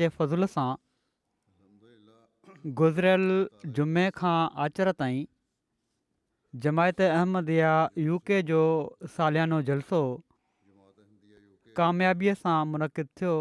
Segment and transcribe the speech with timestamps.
[0.00, 0.68] जे फज़ल सां
[2.80, 3.26] गुज़रियल
[3.78, 5.24] जुमे खां आचर ताईं
[6.64, 7.72] जमायत अहमद या
[8.08, 8.60] यू के जो
[9.16, 10.02] सालियानो जलसो
[11.80, 13.32] कामयाबीअ सां मुनक़िद थियो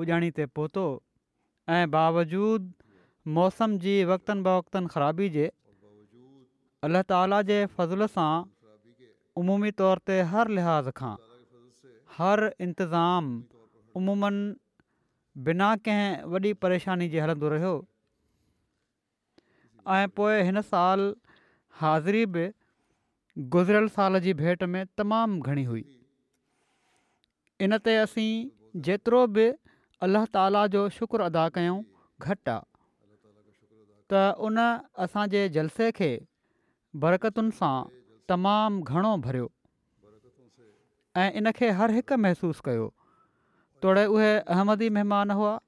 [0.00, 0.86] पुॼाणी ते पहुतो
[1.76, 2.72] ऐं बावजूद
[3.38, 5.48] मौसम जी वक़्तनि ब ख़राबी जे
[6.88, 11.12] अलाह ताला जे फज़ल सांमूमी तौर ते हर लिहाज़ खां
[12.20, 13.30] हर इंतज़ाम
[15.46, 17.72] बिना कंहिं वॾी परेशानी जे हलंदो रहियो
[19.96, 21.02] ऐं पोइ हिन साल
[21.82, 22.46] हाज़िरी बि
[23.56, 25.84] गुज़िरियल साल जी भेट में तमामु घणी हुई
[27.66, 29.46] इन ते असीं जेतिरो बि
[30.08, 31.78] अलाह ताला जो शुक्रु अदा कयूं
[32.26, 32.66] घटि आहे
[34.10, 34.58] त उन
[35.06, 36.10] असांजे जलसे खे
[37.06, 37.74] बरकतुनि सां
[38.34, 39.48] तमामु घणो भरियो
[41.22, 42.92] ऐं इनखे हरि हिकु महिसूसु कयो
[43.82, 45.58] तोड़े उहे अहमदी महिमान हुआ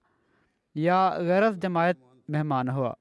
[0.76, 1.98] या गैरस जमायत
[2.30, 2.94] महिमान हुआ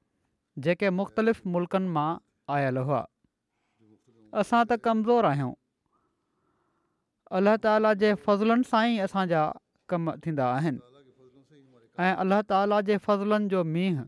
[0.64, 2.08] जेके मुख़्तलिफ़ मुल्कनि मां
[2.54, 3.00] आयल हुआ
[4.42, 5.52] असां त कमज़ोर आहियूं
[7.38, 9.42] अल्लह ताला जे फज़लनि सां ई असांजा
[9.92, 10.88] कम थींदा आहिनि
[12.06, 14.04] ऐं अलाह ताला जे फज़लनि जो मीहं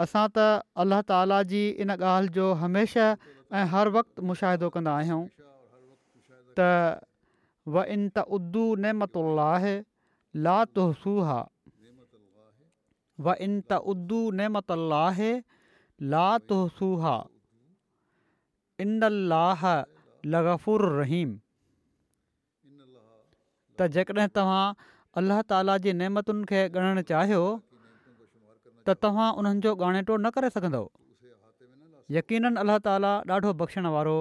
[0.06, 0.42] असां त
[0.84, 5.22] अल्लाह ताला जी इन ॻाल्हि जो हमेशह ऐं हर वक़्तु मुशाहिदो कंदा आहियूं
[6.60, 6.68] त
[7.76, 8.92] व इनतू ने
[14.56, 15.02] मतला
[20.84, 21.30] रहीम
[23.80, 24.66] त जेकॾहिं तव्हां
[25.22, 27.44] अलाह ताला जी नेमतुनि खे ॻणणु चाहियो
[28.88, 30.86] त तव्हां उन्हनि जो ॻाणेटो न करे सघंदव
[32.18, 34.18] यकीन अलाह ताला ॾाढो बख़्शण वारो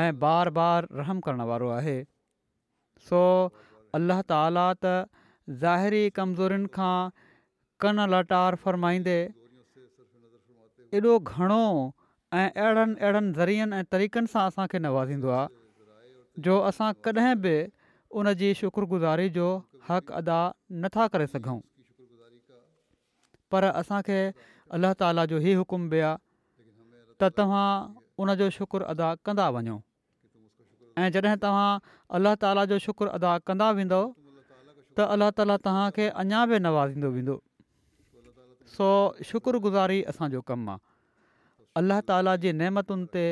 [0.00, 1.96] ऐं बार बार रहम करणु वारो आहे
[3.10, 3.20] सो
[4.00, 4.92] अलाह ताला त
[5.62, 6.96] ज़ाहिरी कमज़ोरियुनि खां
[7.84, 9.16] कन लटार फ़रमाईंदे
[11.00, 11.62] एॾो घणो
[12.42, 17.56] ऐं अहिड़नि अहिड़नि ज़रियनि ऐं तरीक़नि सां असांखे नवाज़ींदो आहे जो असां कॾहिं बि
[18.20, 19.48] उन जी शुक्रगुज़ारी जो
[19.90, 20.38] हक़ अदा
[20.84, 21.58] नथा करे सघूं
[23.52, 24.20] पर असांखे
[24.74, 26.16] अलाह ताला जो ई हुकुम बि आहे
[27.20, 27.68] त तव्हां
[28.24, 29.76] उनजो शुक्र अदा कंदा वञो
[31.00, 31.70] ऐं जॾहिं तव्हां
[32.16, 34.04] अलाह ताला जो शुक्रु अदा कंदा वेंदव
[34.96, 37.36] त अल्ला ताला तव्हांखे अञा बि नवाज़ींदो वेंदो
[38.76, 38.88] सो
[39.28, 40.80] शुक्रगुज़ारी असांजो कमु आहे
[41.80, 43.26] अलाह ताला जी नेमतुनि ते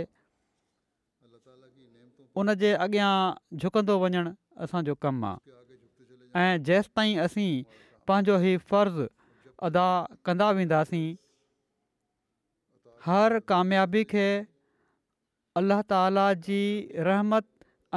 [2.40, 3.12] उनजे अॻियां
[3.60, 4.22] झुकंदो वञणु
[4.64, 7.52] असांजो कमु आहे ऐं जेसि असीं
[8.08, 8.56] पंहिंजो ई
[9.68, 9.86] अदा
[10.26, 11.06] कंदा वेंदासीं
[13.06, 14.26] हर कामयाबी खे
[15.60, 16.60] अलाह ताला जी
[17.08, 17.44] रहमत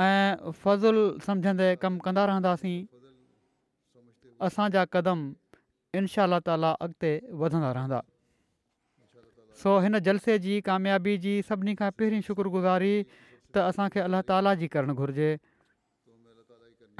[0.04, 2.80] ऐं फज़ुल सम्झंदे कमु कंदा रहंदासीं
[4.48, 5.22] असांजा कदम
[6.02, 7.14] इनशा ताला अॻिते
[7.44, 8.02] वधंदा रहंदा
[9.62, 12.94] सो हिन जलसे जी कामयाबी जी सभिनी खां पहिरीं शुक्रगुज़ारी
[13.56, 15.30] त असांखे अलाह ताला जी करणु घुरिजे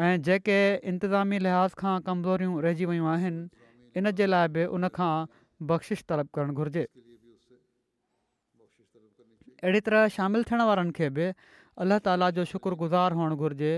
[0.08, 0.60] ऐं जेके
[0.94, 3.42] इंतिज़ामी लिहाज़ खां कमज़ोरियूं रहिजी वियूं आहिनि
[3.98, 5.14] इन जे लाइ बि उनखां
[5.70, 6.86] बख़्शिश तलब करणु घुरिजे
[9.64, 11.26] अहिड़ी तरह शामिलु थियण वारनि खे बि
[11.84, 13.74] अलाह ताला जो शुक्रगुज़ार हुअणु घुरिजे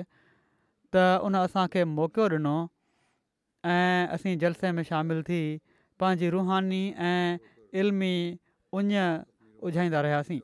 [0.93, 0.95] त
[1.27, 2.55] उन असांखे मौक़ियो ॾिनो
[3.75, 5.39] ऐं असीं जलसे में शामिलु थी
[6.01, 6.81] पंहिंजी रुहानी
[7.11, 7.37] ऐं
[7.83, 8.13] इल्मी
[8.79, 8.95] उञ
[9.67, 10.41] उझाईंदा रहियासीं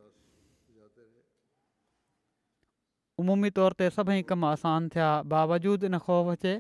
[3.23, 6.53] उमूमी तौर ते सभई कम आसान थिया बावजूदु इन ख़ौफ़ जे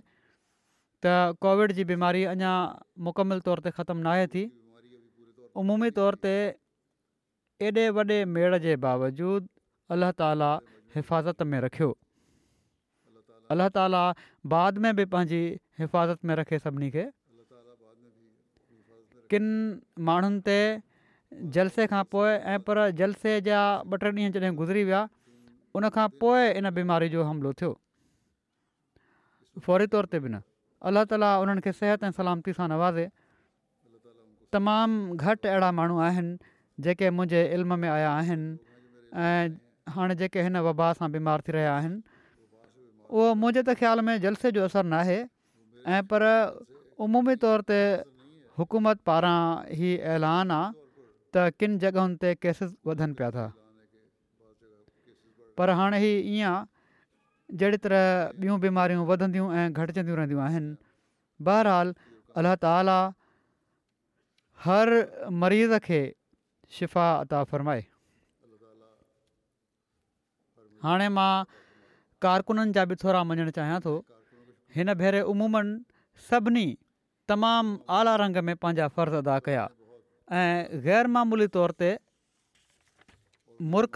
[1.05, 2.49] त कोविड जी बीमारी अञा
[3.07, 4.43] मुकमल तौर ते ख़तमु न आहे थी
[5.61, 6.33] उमूमी तौर ते
[7.69, 9.47] एॾे वॾे मेड़ जे बावजूदु
[9.95, 10.49] अल्लह ताला
[10.97, 11.89] हिफ़ाज़त में रखियो
[13.55, 14.03] अल्लाह ताला
[14.55, 15.41] बाद में बि पंहिंजी
[15.81, 17.07] हिफ़ाज़त में रखे सभिनी खे
[19.33, 19.49] किन
[20.11, 20.59] माण्हुनि ते
[21.57, 23.59] जलसे खां पोइ ऐं पर जलसे जा
[23.95, 25.01] ॿ टे ॾींहं जॾहिं गुज़री विया
[25.81, 25.89] उन
[26.25, 27.73] पोइ इन बीमारी जो हमिलो थियो
[29.67, 30.41] फौरी तौर ते बि न
[30.89, 33.05] अलाह ताला उन्हनि खे सिहत ऐं सलामती सां नवाज़े
[34.55, 36.51] तमामु घटि अहिड़ा माण्हू आहिनि
[36.85, 38.49] जेके मुंहिंजे इल्म में आया आहिनि
[39.25, 39.59] ऐं
[39.95, 41.97] हाणे जेके हिन वबा सां बीमार थी रहिया आहिनि
[43.13, 45.19] उहो मुंहिंजे त ख़्याल में जलसे जो असरु नाहे
[45.97, 46.01] ऐं
[47.05, 47.77] उमूमी तौर ते
[48.57, 49.37] हुकूमत पारां
[49.69, 50.73] हीउ ऐलान आहे
[51.29, 53.45] त किन जॻहियुनि ते केसिस वधनि पिया था
[55.61, 56.69] पर हाणे हीउ ईअं
[57.59, 58.03] जहिड़ी तरह
[58.43, 60.75] ॿियूं बीमारियूं वधंदियूं ऐं घटिजंदियूं रहंदियूं आहिनि
[61.47, 61.89] बहरहाल
[62.39, 62.95] अलाह ताला
[64.67, 64.91] हर
[65.43, 65.99] मरीज़ खे
[66.77, 67.83] शिफ़ा अता फ़रमाए
[70.87, 71.29] हाणे मां
[72.25, 73.95] कारकुननि जा बि थोरा मञणु चाहियां थो
[74.77, 75.75] हिन भेरे उमूमनि
[76.29, 76.65] सभिनी
[77.33, 79.65] तमामु आला रंग में पंहिंजा फ़र्ज़ अदा कया
[80.43, 81.91] ऐं ग़ैरमूली तौर ते
[83.75, 83.87] मुर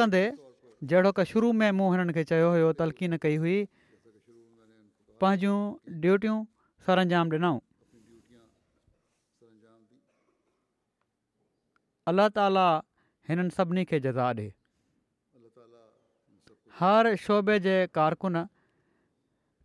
[0.89, 3.57] जहिड़ो کا शुरू में मूं हिननि खे चयो हुयो तलकीन कई हुई
[5.21, 5.59] पंहिंजूं
[6.01, 6.37] ड्यूटियूं
[6.87, 7.59] ॾिनऊं
[12.09, 12.65] अल्लाह ताला
[13.29, 14.51] हिननि सभिनी खे जज़ा ॾिए
[16.81, 18.41] हर शोभे जे कारकुन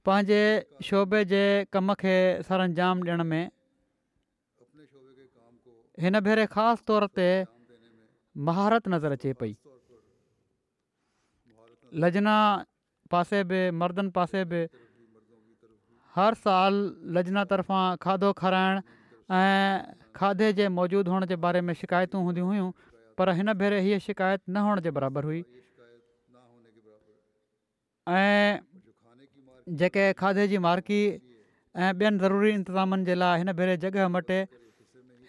[0.08, 0.42] पंहिंजे
[0.90, 1.42] शोभे जे
[1.76, 2.16] कम खे
[2.50, 3.42] सर अंजाम ॾियण में
[6.06, 7.28] हिन भेरे ख़ासि तौर ते
[8.50, 9.56] महारत नज़र अचे पई
[11.94, 12.36] लजना
[13.10, 14.62] पासे बि मर्दनि पासे बि
[16.16, 16.74] हर साल
[17.16, 18.80] लजना तरफ़ां खाधो खाराइण
[19.34, 22.70] ऐं खाधे जे मौजूदु हुअण जे बारे में शिकायतूं हूंदी हुयूं
[23.18, 25.42] पर हिन भेरे हीअ शिकायत न हुअण जे बराबरि हुई
[28.14, 28.60] ऐं
[29.82, 31.02] जेके खाधे जी मार्की
[31.76, 34.40] ऐं ॿियनि ज़रूरी इंतिज़ामनि जे लाइ हिन भेरे जॻह मटे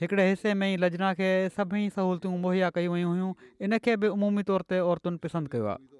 [0.01, 3.33] हिकिड़े हिसे में ई लजना खे सभई सहूलियतूं मुहैया कई वियूं हुयूं
[3.67, 5.99] इन खे बि इमूमी तौर ते औरतुनि पसंदि कयो आहे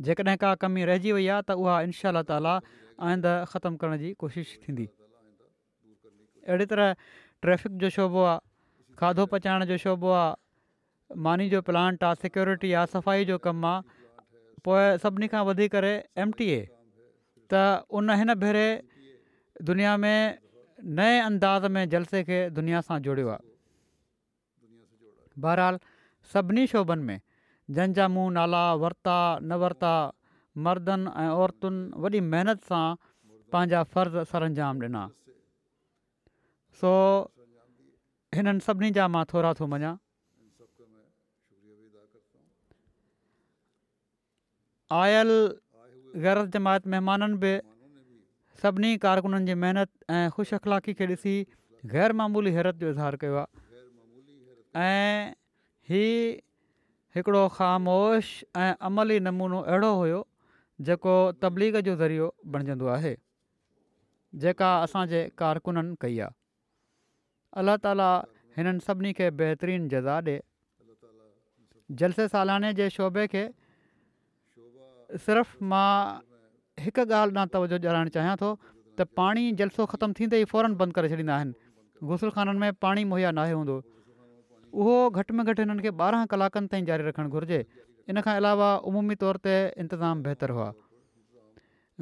[0.00, 2.54] जेकॾहिं का कमी रहिजी वई आहे त उहा इनशा ताली
[3.08, 4.86] आईंदे ख़तमु करण जी कोशिशि थींदी
[6.50, 6.88] अहिड़ी तरह
[7.42, 8.38] ट्रैफ़िक जो शोबो आहे
[9.02, 10.34] खाधो पचाइण जो शोबो आहे
[11.28, 13.82] मानी जो प्लांट आहे सिक्योरिटी आहे सफ़ाई जो कमु आहे
[14.66, 15.92] पोइ सभिनी खां वधी करे
[16.26, 16.62] एम टी ए
[17.54, 17.64] त
[18.00, 18.66] उन हिन भेरे
[19.70, 20.38] दुनिया में
[20.98, 23.52] नए अंदाज़ में जलसे खे दुनिया सां जोड़ियो आहे
[25.46, 25.78] बहरहाल
[26.32, 27.18] सभिनी शोभनि में
[27.70, 29.92] जंहिंजा मूं नाला वरिता न वरिता
[30.64, 32.96] मर्दनि ऐं औरतुनि वॾी महिनत सां
[33.52, 35.02] पंहिंजा फर्ज़ सरंजाम ॾिना
[36.80, 36.90] सो
[38.36, 39.92] हिननि सभिनी जा मां थोरा थो मञा
[45.00, 45.30] आयल
[46.24, 47.52] गैर जमायत महिमाननि बि
[48.62, 51.36] सभिनी कारकुननि जी महिनत ऐं ख़ुशि अख़लाकी खे ॾिसी
[51.96, 55.36] ग़ैरमूली हैरत जो इज़हार कयो आहे ऐं
[55.88, 56.42] हीअ
[57.16, 58.26] हिकिड़ो ख़ामोश
[58.60, 60.22] ऐं अमली नमूनो अहिड़ो हुओ
[60.86, 63.12] जेको तबलीग जो ज़रियो बणिजंदो आहे
[64.44, 66.34] जेका असांजे कारकुननि कई आहे
[67.60, 68.08] अल्ला ताला
[68.56, 70.40] हिननि सभिनी खे बहितरीनु जज़ा ॾिए
[72.02, 73.44] जलसे सालाने जे शोबे खे
[75.26, 75.90] सिर्फ़ु मां
[76.84, 78.48] हिकु ॻाल्हि मां तवजो ॼाणणु चाहियां थो
[78.98, 81.54] त पाणी जलसो ख़तमु थींदे ई फौरन बंदि करे छॾींदा आहिनि
[82.10, 83.76] गुसलख़ाननि में पाणी मुहैया नाहे हूंदो
[84.74, 87.60] उहो घटि में घटि हिननि खे ॿारहं कलाकनि ताईं जारी रखणु घुरिजे
[88.12, 89.54] इन खां अलावा उमूमी तौर ते
[89.84, 90.70] इंतिज़ामु बहितरु हुआ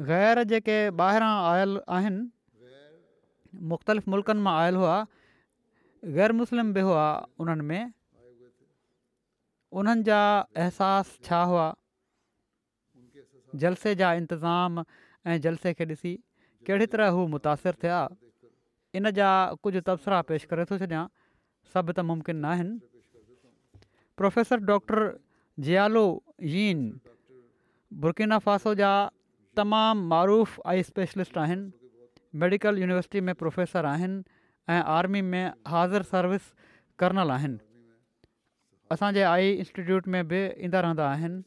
[0.09, 2.23] ग़ैर जेके ॿाहिरां आयल आहिनि
[3.71, 4.95] मुख़्तलिफ़ मुल्कनि मां आयल हुआ
[6.17, 7.05] ग़ैर मुस्लिम बि हुआ
[7.45, 7.93] उन्हनि में
[9.81, 10.19] उन्हनि जा
[10.65, 11.67] अहसासु छा हुआ
[13.65, 14.83] जलसे जा इंतिज़ाम
[15.29, 16.13] ऐं जलसे खे ॾिसी
[16.67, 18.01] कहिड़ी तरह हू मुतासिर थिया
[18.99, 19.29] इन जा
[19.65, 21.01] कुझु तबसरा पेश करे थो छॾिया
[21.71, 22.79] सभु त मुम्किन आहिनि
[24.19, 24.99] प्रोफेसर डॉक्टर
[25.67, 26.03] जियालू
[26.55, 26.81] यन
[28.03, 28.91] बुर्किना फासो जा
[29.57, 31.71] तमामु मरुूफ़ आई स्पेशलिस्ट आहिनि
[32.43, 34.23] मेडिकल यूनिवर्सिटी में प्रोफेसर आहिनि
[34.73, 35.43] ऐं आर्मी में
[35.73, 36.51] हाज़िर सर्विस
[36.99, 37.57] कर्नल आहिनि
[38.95, 41.41] असांजे आई इंस्टिट्यूट में बि ईंदा रहंदा आहिनि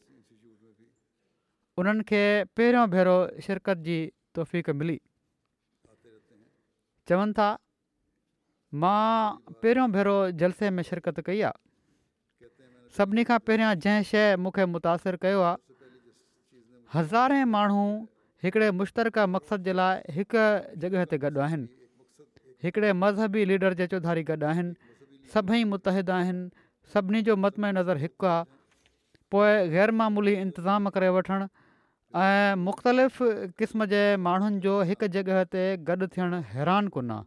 [1.81, 2.23] उन्हनि खे
[2.57, 3.99] पहिरियों भेरो शिरकत जी
[4.35, 4.99] तौफ़क़ मिली
[7.09, 7.49] चवनि था
[8.73, 12.47] मां पहिरियों भेरो जलसे में शिरकत कई आहे
[12.97, 15.55] सभिनी खां पहिरियां जंहिं शइ मूंखे मुतासिरु कयो आहे
[16.93, 17.85] हज़ारे माण्हू
[18.43, 20.43] हिकिड़े मुश्तरक मक़सद जे लाइ हिकु
[20.83, 21.67] जॻह ते गॾु आहिनि
[22.63, 26.49] हिकिड़े मज़हबी लीडर जे चौधारी गॾु आहिनि सभई मुतहिद आहिनि
[26.93, 28.43] सभिनी जो मतम नज़र हिकु आहे
[29.31, 31.47] पोइ ग़ैर मामूली इंतिज़ाम करे वठणु
[32.27, 33.23] ऐं मुख़्तलिफ़
[33.59, 37.23] क़िस्म जे माण्हुनि जो हिकु जॻह ते गॾु थियणु हैरान आहे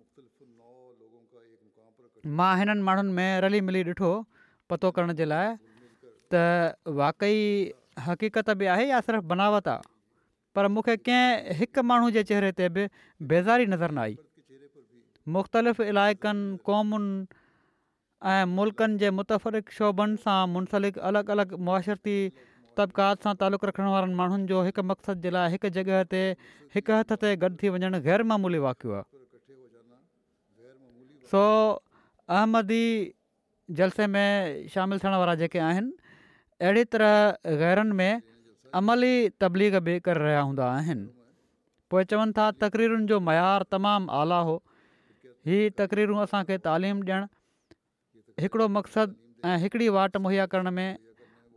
[2.27, 4.13] मां हिननि माण्हुनि में रली मिली ॾिठो
[4.71, 5.55] पतो करण जे लाइ
[6.33, 6.35] त
[6.87, 7.73] वाक़ई
[8.07, 9.83] हक़ीक़त बि आहे या सिर्फ़ु बनावत आहे
[10.55, 12.89] पर मूंखे कंहिं हिकु माण्हू जे चहिरे ते बि
[13.33, 14.17] बेज़ारी नज़र न आई
[15.31, 17.27] मुख़्तलिफ़ इलाइक़नि क़ौमुनि
[18.31, 22.17] ऐं मुल्कनि जे मुतफ़िक़ शोभनि सां मुनसलिक अलॻि अलॻि मुआशरती
[22.77, 26.21] तबक़ात सां तालुक़ु रखण वारनि माण्हुनि जो हिकु मक़सदु जे लाइ हिकु जॻह ते
[26.75, 29.07] हिकु हथ ते गॾु थी वञणु ग़ैरमूली वाक़ियो आहे
[31.31, 31.43] सो
[32.39, 32.85] अहमदी
[33.79, 35.93] जलसे में शामिलु थियण वारा जेके आहिनि
[36.67, 37.13] अहिड़ी तरह
[37.63, 38.23] ग़ैरनि में
[38.81, 41.07] अमली तबलीग बि करे रहिया हूंदा आहिनि
[41.91, 44.55] पोइ चवनि था तकरीरुनि जो मयारु तमामु आला हो
[45.51, 47.27] हीअ तकरीरूं असांखे तालीम ॾियणु
[48.45, 49.15] हिकिड़ो मक़सदु
[49.51, 50.91] ऐं हिकिड़ी वाट मुहैया करण में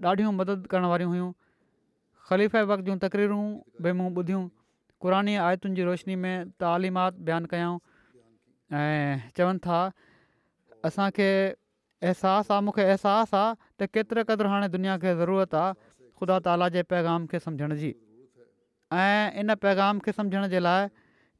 [0.05, 3.43] ॾाढियूं मदद करण वारियूं हुयूं वक़्त जूं तकरीरूं
[3.85, 4.41] बि मूं ॿुधियूं
[5.05, 7.77] क़ुरानी आयतुनि जी रोशनी में तालीमात बयानु कयूं
[8.81, 9.79] ऐं था
[10.85, 11.27] असांखे
[12.01, 16.67] अहसासु आहे मूंखे अहसासु आहे त केतिरे क़दुरु हाणे दुनिया खे ज़रूरत आहे ख़ुदा ताला
[16.75, 17.91] जे पैगाम खे सम्झण जी
[19.01, 20.87] ऐं इन पैगाम खे सम्झण जे लाइ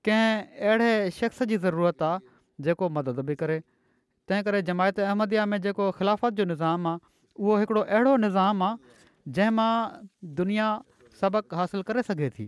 [0.06, 3.60] कंहिं अहिड़े शख़्स जी ज़रूरत आहे जेको मदद बि करे
[4.30, 9.02] तंहिं करे जमायत अहमदिया में जेको ख़िलाफ़त जो निज़ाम आहे उहो हिकिड़ो अहिड़ो निज़ाम आहे
[9.36, 10.08] जंहिं
[10.40, 10.68] दुनिया
[11.22, 12.48] सबक़ु हासिलु करे सघे थी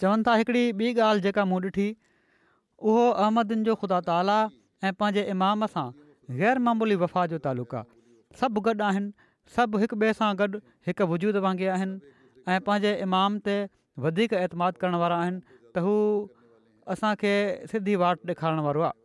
[0.00, 1.86] चवनि था हिकिड़ी ॿी ॻाल्हि जेका मूं ॾिठी
[2.82, 4.36] उहो अहमदन जो ख़ुदा ताला
[4.84, 5.86] ऐं पंहिंजे इमाम सां
[6.30, 7.86] वफ़ा जो तालुक़ु आहे
[8.40, 9.12] सभु गॾु आहिनि
[9.56, 12.14] सभु हिक ॿिए सां गॾु हिकु वजूद वांगुरु आहिनि
[12.48, 13.56] ऐं पंहिंजे इमाम ते
[14.06, 15.94] वधीक एतमाद करण वारा आहिनि त हू
[16.94, 17.34] असांखे
[17.72, 18.98] सिधी वाट ॾेखारण वारो आहे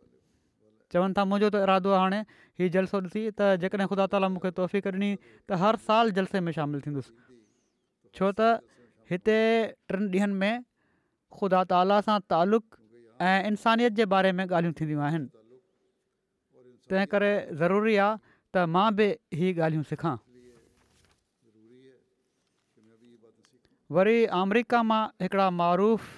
[0.92, 2.20] चवनि था मुंहिंजो त इरादो आहे हाणे
[2.60, 5.12] हीउ जलसो ॾिसी त जेकॾहिं ख़ुदा ताला मूंखे तोहफ़ी करे
[5.48, 7.12] त हर साल जलसे में शामिलु थींदुसि
[8.18, 8.50] छो त
[9.14, 9.38] हिते
[9.92, 10.58] टिनि ॾींहनि में
[11.38, 12.79] ख़ुदा ताला सां तालुक़ु
[13.28, 15.26] ऐं इंसानियत जे बारे में ॻाल्हियूं थींदियूं आहिनि
[16.90, 18.16] तंहिं करे ज़रूरी आहे
[18.54, 20.14] त मां बि इहे ॻाल्हियूं सिखां
[23.98, 26.08] वरी अमरिका मां हिकिड़ा मरुफ़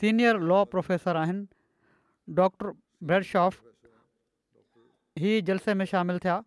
[0.00, 2.74] सीनियर लॉ प्रोफेसर आहिनि डॉक्टर
[3.10, 3.64] ब्रेडशॉफ्ट
[5.24, 6.40] ही जलसे में शामिल थिया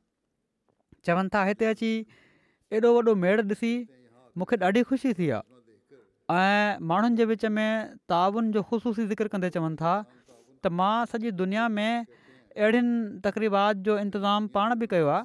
[1.08, 1.94] चवनि था हिते अची
[2.76, 3.74] एॾो वॾो मेड़ ॾिसी
[4.38, 5.57] मूंखे ॾाढी ख़ुशी थी आहे
[6.32, 9.94] ऐं माण्हुनि जे विच में ताउन जो ख़ुशूसी ज़िक्र कंदे चवनि था
[10.64, 12.06] त मां सॼी दुनिया में
[12.64, 15.24] अहिड़ियुनि तक़रीबात जो इंतिज़ामु पाण बि कयो आहे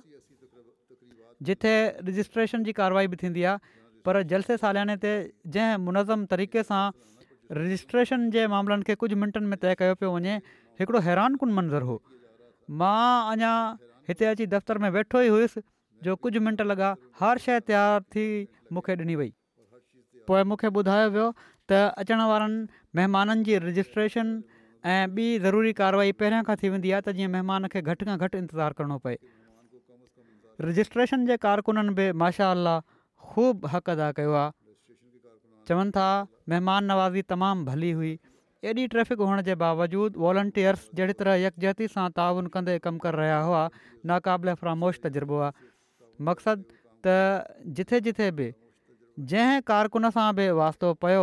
[1.49, 1.73] जिथे
[2.09, 3.59] रजिस्ट्रेशन जी कार्यवाही बि थींदी आहे
[4.07, 5.13] पर जलसे सालियाने ते
[5.57, 6.83] जंहिं मुनज़म तरीक़े सां
[7.61, 10.37] रजिस्ट्रेशन जे मामलनि खे कुझु मिंटनि में तइ कयो पियो वञे
[10.83, 11.97] हिकिड़ो हैरान कुन मंज़रु हो
[12.79, 13.53] मां अञा
[14.15, 15.63] हिते अची दफ़्तर में वेठो ई हुयुसि
[16.07, 18.29] जो कुझु मिंट लॻा हर शइ तयारु थी
[18.77, 19.33] मूंखे ॾिनी वई
[20.33, 21.25] पोइ मूंखे ॿुधायो वियो
[21.71, 22.59] त अचण वारनि
[22.97, 24.29] महिमाननि जी रजिस्ट्रेशन
[24.93, 28.15] ऐं ॿी ज़रूरी कार्रवाई पहिरियां खां थी वेंदी आहे त जीअं महिमान खे घटि खां
[28.27, 29.17] घटि इंतज़ारु करिणो पए
[30.69, 32.49] रजिस्ट्रेशन जे कारकुननि बि माशा
[33.33, 34.51] ख़ूब हक़ अदा कयो आहे
[35.69, 36.07] चवनि था
[36.55, 38.13] महिमान नवाज़ी तमामु भली हुई
[38.73, 43.39] एॾी ट्रैफ़िक हुअण जे बावजूदि वॉलंटियर्स जहिड़ी तरह यकजहती सां ताउन कंदे कमु करे रहिया
[43.51, 43.61] हुआ
[44.13, 45.71] नाक़ाबिल फरामोश तजुर्बो आहे
[46.29, 47.15] मक़सदु त
[47.79, 48.51] जिथे जिथे बि
[49.19, 51.23] जंहिं कारकुन सां बि वास्तो पियो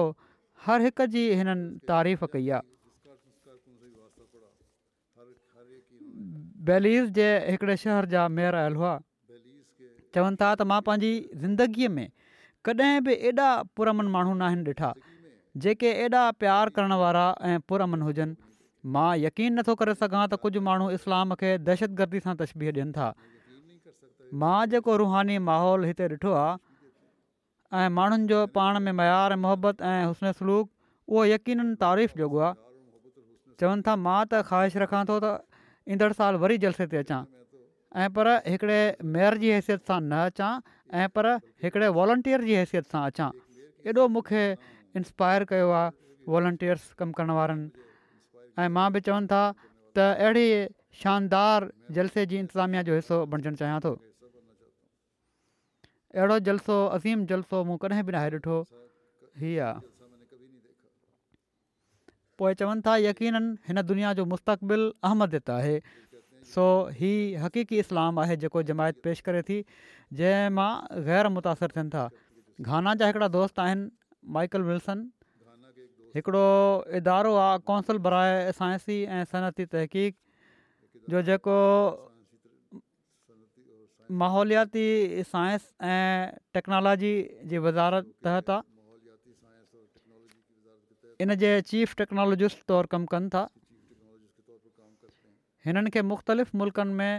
[0.66, 2.62] हर हिक जी हिननि तारीफ़ कई आहे
[6.70, 8.96] बैलिज़ जे हिकिड़े शहर जा मेयर आयल हुआ
[10.16, 11.14] चवनि था त मां पंहिंजी
[11.46, 12.10] ज़िंदगीअ में
[12.68, 14.94] कॾहिं बि एॾा पुरमन माण्हू न आहिनि ॾिठा
[15.64, 18.36] जेके एॾा प्यार करण वारा ऐं पुरमन हुजनि
[18.98, 23.14] मां यकीन नथो करे सघां त कुझु माण्हू इस्लाम खे दहशतगर्दी सां तस्बीह ॾियनि था
[24.44, 26.58] मां जेको रुहानी माहौल हिते ॾिठो आहे
[27.72, 30.70] ऐं माण्हुनि जो पाण में मयारु मोहबत ऐं हुस्न सलूक
[31.08, 32.58] उहो यकीन तारीफ़ जोॻो आहे
[33.62, 35.28] चवनि था मां त ख़्वाहिश रखां थो त
[35.94, 37.22] ईंदड़ साल वरी जलसे ते अचां
[38.02, 38.80] ऐं पर हिकिड़े
[39.14, 40.52] मेयर जी हैसियत सां न अचां
[41.04, 41.30] ऐं पर
[41.68, 43.30] हिकिड़े वॉलंटियर जी हैसियत सां अचां
[43.94, 44.44] एॾो मूंखे
[45.04, 45.96] इंस्पायर कयो आहे
[46.34, 47.70] वॉलेंटियर्स कमु करण वारनि
[48.66, 49.44] ऐं मां बि चवनि था
[49.94, 50.50] त अहिड़ी
[51.06, 51.70] शानदार
[52.02, 53.96] जलसे जी इंतिज़ामिया जो हिसो बणजणु चाहियां थो
[56.16, 58.56] अहिड़ो जलसो अज़ीम जलसो मूं कॾहिं बि न आहे ॾिठो
[59.42, 59.82] हीअ आहे
[62.40, 65.78] पोइ चवनि था यकीननि हिन दुनिया जो मुस्तक़बिल अहमदित आहे
[66.54, 66.66] सो
[66.98, 67.14] ही
[67.46, 69.60] हक़ीक़ी इस्लाम आहे जेको जमायत पेश करे थी
[70.22, 70.72] जंहिं मां
[71.10, 72.10] ग़ैर मुतासिरु थियनि था
[72.72, 73.90] गाना जा हिकिड़ा दोस्त आहिनि
[74.38, 75.08] माइकल विल्सन
[76.18, 76.46] हिकिड़ो
[77.02, 81.58] इदारो आहे कौंसल बराए साइंसी ऐं सनती तहक़ीक़ जो जेको
[84.10, 84.86] माहौलियाती
[85.32, 87.14] साइंस ऐं टेक्नोलॉजी
[87.50, 88.50] जे वाज़ारत तहत
[91.22, 93.44] इन जे चीफ टेक्नोलॉजिस्ट तौरु कमु कनि था
[95.66, 97.14] हिननि खे मुख़्तलिफ़ मुल्कनि में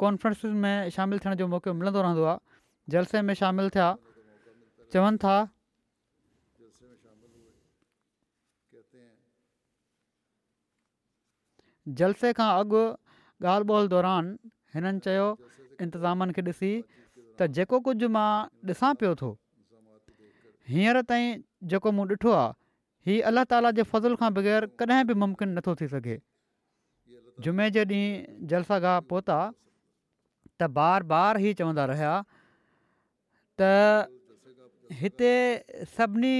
[0.00, 2.38] कॉन्फ्रेंसिस में शामिलु थियण जो मौको मिलंदो रहंदो आहे
[2.94, 3.88] जलसे में शामिलु थिया
[4.96, 5.36] चवनि था
[12.00, 12.80] जलसे खां अॻु
[13.52, 14.36] ॻाल्हि ॿोल दौरान
[14.74, 15.26] हिननि चयो
[15.84, 16.72] इंतिज़ाम खे ॾिसी
[17.40, 18.30] त जेको कुझु मां
[18.72, 19.28] ॾिसां पियो थो
[20.72, 21.40] हींअर ताईं
[21.72, 22.48] जेको मूं ॾिठो आहे
[23.08, 26.16] हीअ अलाह ताला जे फज़ुल खां बग़ैर कॾहिं बि मुमकिन नथो थी सघे
[27.46, 29.38] जुमे जे ॾींहुं जलसागा पहुता
[30.60, 32.12] त बार बार ई चवंदा रहिया
[33.62, 35.32] त हिते
[35.96, 36.36] सभिनी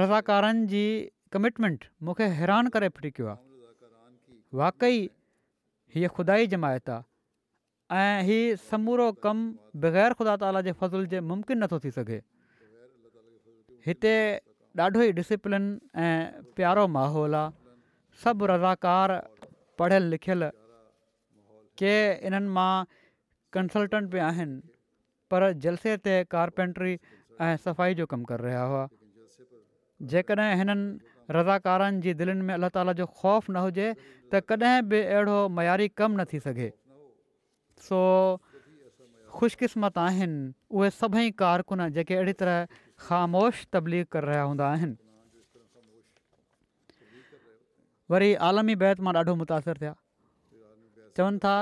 [0.00, 0.84] रज़ाकारनि जी
[1.34, 3.38] कमिटमेंट मूंखे हैरान करे फिटीक आहे
[4.62, 4.98] वाकई
[5.94, 7.08] हीअ ख़ुदा जमायत आहे
[7.98, 12.18] ऐं हीअ समूरो कमु बग़ैर ख़ुदा ताला जे फज़ुल जे मुमकिन नथो थी सघे
[13.86, 14.14] हिते
[14.84, 15.64] ॾाढो ई डिसिप्लिन
[15.98, 17.74] ऐं प्यारो माहौल आहे
[18.24, 19.10] सभु रज़ाकार
[19.78, 20.50] पढ़ियल लिखियल
[21.82, 21.94] के
[22.30, 22.70] इन्हनि मां
[23.58, 24.62] कंसल्टेंट बि आहिनि
[25.30, 26.94] पर जलसे ते कार्पेंट्री
[27.42, 28.84] ऐं सफ़ाई जो कमु करे रहिया हुआ
[30.14, 33.90] जेकॾहिं हिननि रज़ाकारनि जी दिलनि में अलाह ताला जो ख़ौफ़ न हुजे
[34.30, 36.70] त कॾहिं बि अहिड़ो मयारी कमु न थी सघे
[37.84, 38.00] सो
[39.36, 40.40] ख़ुशकिस्मत आहिनि
[40.76, 42.58] उहे सभई कारकुन जेके अहिड़ी तरह
[43.06, 44.96] ख़ामोश तब्ली करे रहिया हूंदा आहिनि
[48.12, 49.94] वरी आलमी बैत मां ॾाढो मुतासिरु थिया
[51.16, 51.54] चवनि था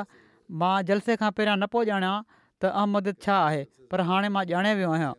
[0.63, 4.73] मां जलसे खां पहिरियां न पियो ॼाणियां त अहमद छा आहे पर हाणे मां ॼाणे
[4.81, 5.13] वियो आहियां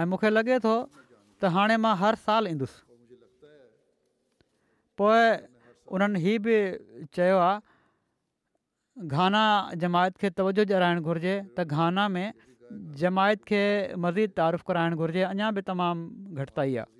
[0.00, 2.78] ऐं मूंखे लॻे थो त हाणे मां हर साल ईंदुसि
[5.02, 5.24] पोइ
[5.96, 6.58] उन्हनि हीउ बि
[7.16, 7.60] चयो आहे
[8.98, 9.42] घाना
[9.82, 12.32] जमायत खे तवजो ॼाराइणु घुरिजे त घाना में
[13.00, 13.62] जमायत खे
[13.96, 16.90] मज़ीद तारीफ़ कराइणु घुरिजे अञा बि तमामु घटिताई आहे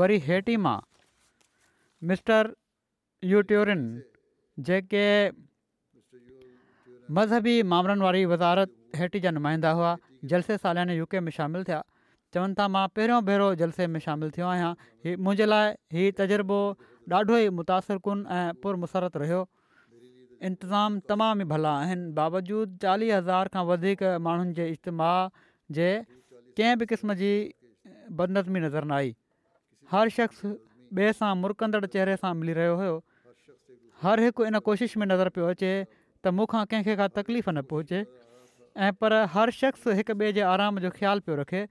[0.00, 0.78] वरी हेटी मां
[2.10, 2.52] मिस्टर
[3.30, 3.82] यूट्योरिन
[4.66, 5.06] जेके
[7.14, 9.96] मज़हबी मामलनि वारी वज़ारत हेटी जा नुमाइंदा हुआ
[10.32, 11.82] जलसे सालियाने यूके में शामिलु थिया
[12.34, 14.68] चवनि था मां पहिरियों भेरो जलसे में शामिलु थियो आहियां
[15.06, 16.58] हीउ मुंहिंजे लाइ हीउ तजुर्बो
[17.14, 19.40] ॾाढो ई मुतासिरकुनि ऐं पुरमुसरत रहियो
[20.50, 25.10] इंतिज़ाम तमामु ई भला आहिनि बावजूद चालीह हज़ार खां वधीक माण्हुनि जे इज्तमा
[25.78, 25.90] जे
[26.60, 27.32] कंहिं बि क़िस्म जी
[28.22, 29.14] बदनज़मी नज़र न आई
[29.94, 30.42] हर शख़्स
[31.00, 32.96] ॿिए सां मुरकंदड़ चहिरे सां मिली रहियो हुयो
[34.06, 38.04] हर हिकु इन कोशिश में नज़र पियो अचे त मूंखां कंहिंखे का तकलीफ़ न पहुचे
[38.88, 41.64] ऐं पर हर शख़्स हिकु ॿिए जे आराम जो ख़्यालु पियो रखे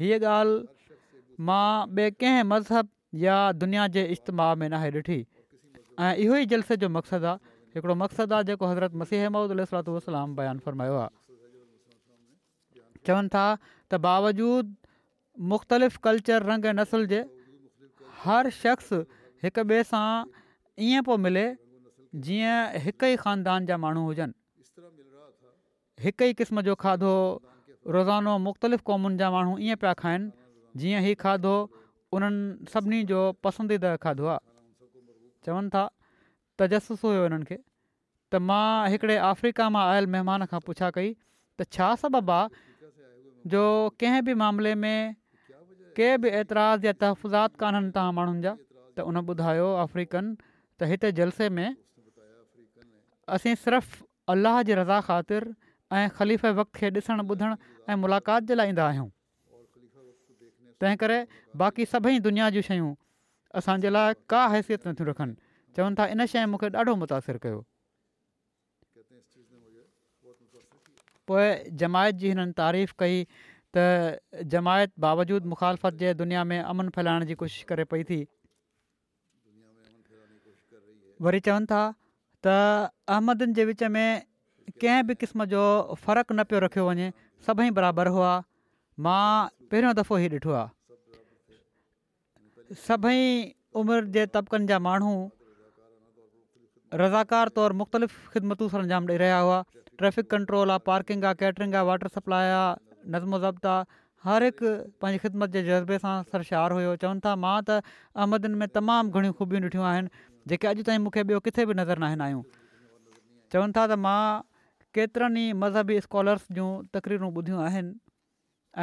[0.00, 0.64] हीअ ॻाल्हि
[1.40, 2.86] मां ॿिए कंहिं मज़हब
[3.24, 5.18] या दुनिया जे इज्तमाउ में न आहे ॾिठी
[6.00, 7.40] ऐं इहो ई जलसे जो मक़सदु आहे
[7.76, 11.12] हिकिड़ो मक़सदु आहे जेको हज़रत मसीह मम्मद अलात वलाम बयानु फरमायो आहे
[13.06, 13.46] चवनि था
[13.88, 14.74] त बावजूद
[15.52, 17.20] मुख़्तलिफ़ कल्चर रंग ऐं नसुल जे
[18.24, 18.92] हर शख़्स
[19.44, 20.04] हिक ॿिए सां
[20.90, 21.46] ईअं पियो मिले
[22.28, 24.44] जीअं हिक ई ख़ानदान जा माण्हू हुजनि
[26.04, 27.12] हिकु ई क़िस्म जो खाधो
[27.94, 30.30] रोज़ानो मुख़्तलिफ़ क़ौमुनि जा माण्हू ईअं पिया खाइनि
[30.80, 31.54] जीअं हीउ खाधो
[32.14, 34.42] उन्हनि सभिनी जो पसंदीदा खाधो आहे
[35.46, 35.82] चवनि था
[36.58, 37.56] तजसुस हुयो उन्हनि खे
[38.30, 41.10] त मां हिकिड़े अफ्रीका मां आयल महिमान खां पुछा कई
[41.54, 42.64] त छा सबबु आहे
[43.54, 43.62] जो
[44.00, 44.98] कंहिं बि मामले में
[45.96, 48.52] कंहिं बि ऐतराज़ या तहफ़ुज़ात कोन्हनि तव्हां माण्हुनि जा
[48.98, 50.34] त उन ॿुधायो अफ्रीकन
[50.78, 51.68] त हिते जलसे में
[53.34, 55.42] असीं सिर्फ़ु अलाह जी रज़ा ख़ातिर
[55.96, 57.54] ऐं ख़लीफ़ वक़्त खे ॾिसणु ॿुधणु
[57.88, 59.08] ऐं मुलाक़ात जे लाइ ईंदा आहियूं
[60.80, 61.18] तंहिं करे
[61.62, 62.92] बाक़ी सभई दुनिया जूं शयूं
[63.62, 65.34] असांजे लाइ का हैसियत नथियूं रखनि
[65.76, 67.60] चवनि था इन शइ मूंखे ॾाढो मुतासिर कयो
[71.30, 71.46] पोइ
[71.82, 73.16] जमायत जी हिननि तारीफ़ कई
[73.76, 78.18] त जमायत बावजूद मुखालफ़त जे दुनिया में अमन फैलाइण जी कोशिशि करे पई थी
[81.26, 81.82] वरी चवनि था
[82.46, 84.08] त अहमदनि जे विच में
[84.82, 85.60] कंहिं बि क़िस्म जो
[85.98, 87.12] फ़र्क़ु न पियो रखियो वञे
[87.46, 88.28] सभई बराबरि हुआ
[89.06, 89.24] मां
[89.72, 93.24] पहिरियों दफ़ो ई ॾिठो आहे सभई
[93.82, 95.12] उमिरि जे तबिकनि जा माण्हू
[97.02, 99.58] रज़ाकार तौरु मुख़्तलिफ़ ख़िदमतूं अंजाम ॾेई रहिया हुआ
[100.00, 102.72] ट्रैफ़िक कंट्रोल आहे पार्किंग आहे कैटरिंग आहे वाटर सप्लाई आहे
[103.16, 103.82] नज़मो ज़ब्त आहे
[104.26, 104.66] हर हिकु
[105.02, 109.34] पंहिंजी ख़िदमत जे जज़्बे सां सरशार हुयो चवनि था मां त अहमदनि में तमामु घणियूं
[109.40, 110.08] खूबियूं ॾिठियूं आहिनि
[110.52, 112.42] जेके अॼु ताईं मूंखे ॿियो किथे बि नज़र नाहिनि आहियूं
[113.54, 113.82] चवनि था
[114.96, 117.92] केतिरनि ई मज़हबी स्कॉलर्स जूं तकरीरूं ॿुधियूं आहिनि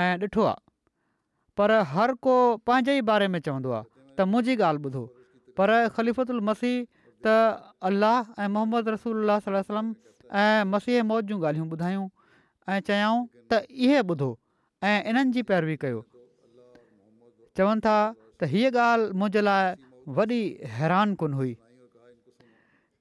[0.04, 0.62] ऐं ॾिठो आहे
[1.58, 2.36] पर हर को
[2.70, 3.86] पंहिंजे ई बारे में चवंदो आहे
[4.18, 5.04] त मुंहिंजी ॻाल्हि ॿुधो
[5.58, 6.76] पर मसीह
[7.26, 7.34] त
[7.90, 9.90] अलाह ऐं मोहम्मद रसूल सलम
[10.42, 12.06] ऐं मसीह मौत जूं ॻाल्हियूं ॿुधायूं
[12.74, 13.24] ऐं चयाऊं
[13.54, 14.30] त इहे ॿुधो
[14.90, 16.04] ऐं इन्हनि जी पैरवी कयो
[17.58, 17.96] चवनि था
[18.42, 19.74] त हीअ ॻाल्हि मुंहिंजे लाइ
[20.20, 20.42] वॾी
[20.78, 21.56] हैरान कोन हुई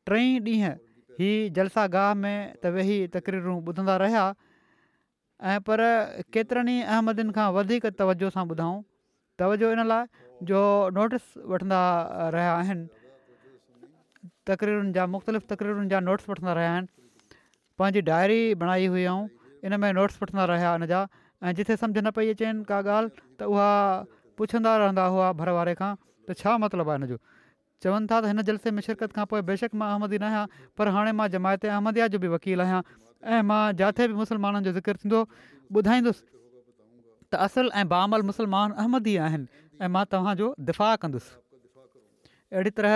[0.09, 0.81] टई ॾींहं
[1.22, 4.24] हीअ जलसा गाह में त वेही तक़रीरूं ॿुधंदा रहिया
[5.52, 5.80] ऐं पर
[6.37, 8.76] केतिरनि ई अहमदियुनि खां वधीक तवजो सां ॿुधऊं
[9.42, 10.61] तवजो इन लाइ जो
[10.98, 11.80] नोटिस वठंदा
[12.37, 17.37] रहिया आहिनि तक़रीरुनि जा मुख़्तलिफ़ु तक़रीरुनि जा नोट्स वठंदा रहिया आहिनि
[17.80, 19.18] पंहिंजी डायरी बणाई हुयूं
[19.66, 21.02] इन में नोट्स वठंदा रहिया इन जा
[21.48, 23.11] ऐं जिथे सम्झि न पई अचे का ॻाल्हि
[23.42, 23.70] त उहा
[24.40, 27.18] पुछंदा रहंदा हुआ भरवारे खां त छा मतिलबु आहे इन जो
[27.84, 30.88] चवनि था त हिन जलसे में शिरकत खां पोइ बेशक मां अहमद न आहियां पर
[30.96, 32.80] हाणे मां जमायत अहमदया जो बि वकील आहियां
[33.36, 35.22] ऐं मां जिते बि मुसलमाननि जो ज़िकर थींदो
[35.80, 36.22] ॿुधाईंदुसि
[37.34, 41.34] त असल ऐं बामल मुसलमान अहमदी आहिनि ऐं मां तव्हांजो दिफ़ा कंदुसि
[42.54, 42.94] अहिड़ी तरह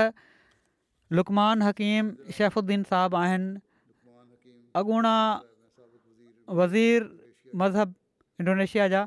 [1.20, 3.50] लुकमान हकीम शेफ़ुद्दीन साहबु आहिनि
[4.82, 5.16] अॻूणा
[6.60, 7.08] वज़ीर
[7.64, 7.98] मज़हब
[8.42, 9.02] इंडोनेशिया जा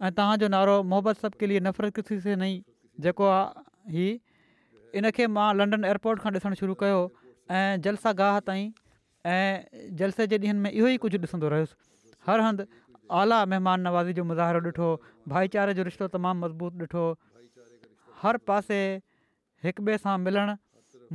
[0.03, 2.53] ऐं तव्हांजो नारो मोहबत सभु किली नफ़रत किस नई
[2.99, 4.07] जेको आहे ही
[4.99, 6.97] इन खे मां लंडन एयरपोट खां ॾिसणु शुरू कयो
[7.59, 8.67] ऐं जलसा गाह ताईं
[9.31, 11.75] ऐं जलसे जे ॾींहंनि में इहो ई कुझु ॾिसंदो रहियुसि
[12.27, 12.65] हर हंधि
[13.19, 14.87] आला महिमान नवाज़ी जो मुज़ाहिरो ॾिठो
[15.35, 17.03] भाईचारे जो रिश्तो तमामु मज़बूत ॾिठो
[18.25, 18.79] हर पासे
[19.67, 20.57] हिक ॿिए सां मिलणु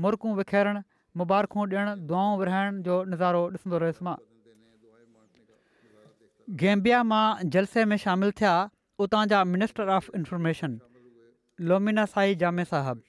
[0.07, 0.81] मुरकूं विखरणु
[1.25, 4.17] मुबारकूं ॾियणु दुआऊं विराइण जो नज़ारो ॾिसंदो रहियुसि मां
[6.67, 7.23] गेंबिया मां
[7.59, 8.57] जलसे में शामिलु थिया
[9.05, 10.73] उतां जा मिनिस्टर ऑफ इन्फॉर्मेशन
[11.73, 13.07] लोमिना साई जामे साहबु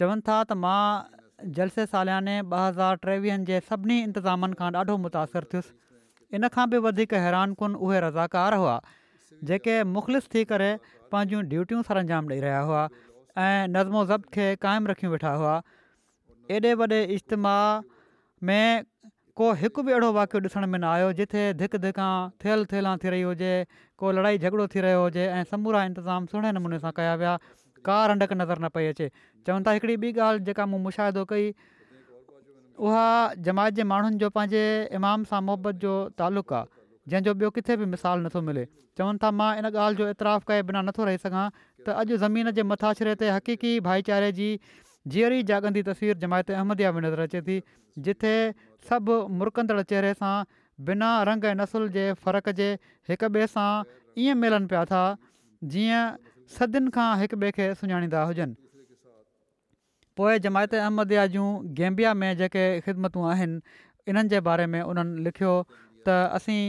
[0.00, 5.48] चवनि था त मां जलसे सालियाने ॿ हज़ार टेवीहनि जे सभिनी इंतिज़ामनि खां ॾाढो मुतासिर
[5.54, 7.14] थियुसि इन खां बि वधीक
[7.62, 8.76] कुन उहे रज़ाकार हुआ
[9.52, 10.68] जेके मुख़लिस थी करे
[11.14, 15.56] पंहिंजूं ड्यूटियूं सर अंजाम ॾेई रहिया हुआ ऐं नज़्म ज़ब्त खे क़ाइमु रखी वेठा हुआ
[16.58, 17.56] एॾे वॾे इजतमा
[18.50, 18.88] में
[19.36, 22.06] को हिकु बि अहिड़ो वाकियो ॾिसण में न आयो जिथे धिक धिका
[22.44, 23.54] थेल थेलां थी रही हुजे
[23.98, 27.36] को लड़ाई झगड़ो थी रहियो हुजे ऐं समूरा इंतज़ाम सुहिणे नमूने सां कया विया
[27.86, 29.08] कार रंडक नज़र न पई अचे
[29.46, 31.46] चवनि था हिकिड़ी ॿी ॻाल्हि जेका मूं मुशाहिदो कई
[32.86, 33.06] उहा
[33.46, 34.64] जमायत जे माण्हुनि जो पंहिंजे
[35.00, 36.68] इमाम सां मुहबत जो तालुक़ु आहे
[37.12, 38.64] जंहिंजो ॿियो किथे बि मिसाल नथो मिले
[38.98, 41.46] चवनि था मां इन ॻाल्हि जो इतराफ़ु कए बिना नथो रही सघां
[41.86, 44.50] त अॼु ज़मीन जे मथाछिरे ते हक़ीक़ी भाईचारे जी
[45.16, 47.58] जीअरी जाॻंदी तस्वीर जमायत अहमदया में नज़र अचे थी
[48.08, 48.34] जिथे
[48.88, 50.34] सभु मुरकंदड़ चेहरे सां
[50.86, 52.68] बिना रंग ऐं नसुल जे फ़र्क़ जे
[53.10, 53.68] हिक ॿिए सां
[54.24, 55.02] ईअं मिलनि पिया था
[55.74, 56.00] जीअं
[56.56, 58.54] सदियुनि खां हिक ॿिए खे सुञाणींदा हुजनि
[60.20, 61.46] पोएं जमायत अहमदिया जूं
[61.80, 63.60] गेंबिया में जेके ख़िदमतूं आहिनि
[64.12, 65.54] इन्हनि जे बारे में उन्हनि लिखियो
[66.08, 66.62] त असीं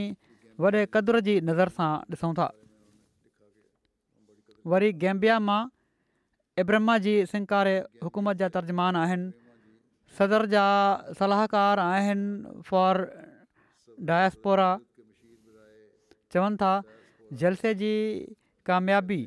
[0.65, 2.49] वॾे क़दुरु जी नज़र सां ॾिसूं था
[4.75, 5.61] वरी गेंबिया मां
[6.61, 9.42] इब्रह्मा जी सिंकारे हुकूमत जा तर्जमान आहिनि
[10.17, 10.65] सदर जा
[11.19, 12.97] सलाहकार आहिनि फॉर
[14.09, 14.69] डायस्पोरा
[16.33, 16.73] चवनि था
[17.41, 17.93] जलसे जी
[18.69, 19.17] कामयाबी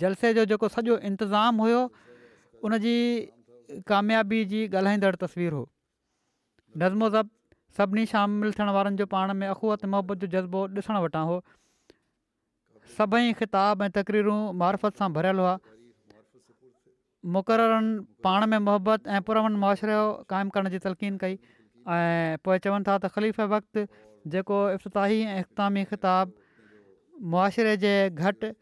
[0.00, 1.82] जलसे जो जेको सॼो इंतिज़ामु हुयो
[2.66, 2.96] उन जी
[3.90, 5.68] कामयाबी जी ॻाल्हाईंदड़ु तस्वीरु हुओ
[6.84, 7.26] नज़्मो ज़ब
[7.78, 11.36] सभिनी शामिलु थियण वारनि जो पाण में अखूअ मुहबत जो जज़्बो ॾिसणु वटां हो
[12.98, 15.54] सभई ख़िताब ऐं तक़रीरूं मारफत सां भरियलु हुआ
[17.36, 17.90] मुक़ररनि
[18.26, 19.96] पाण में मुहबत ऐं पुरवनि मुआशरे
[20.34, 21.34] क़ाइमु करण जी तलक़ीन कई
[21.98, 23.80] ऐं पोइ चवनि था त ख़लीफ़ वक़्तु
[24.34, 28.52] जेको इफ़्ताही ऐं इख़्तामी ख़िताबु मुआशिरे जे घटि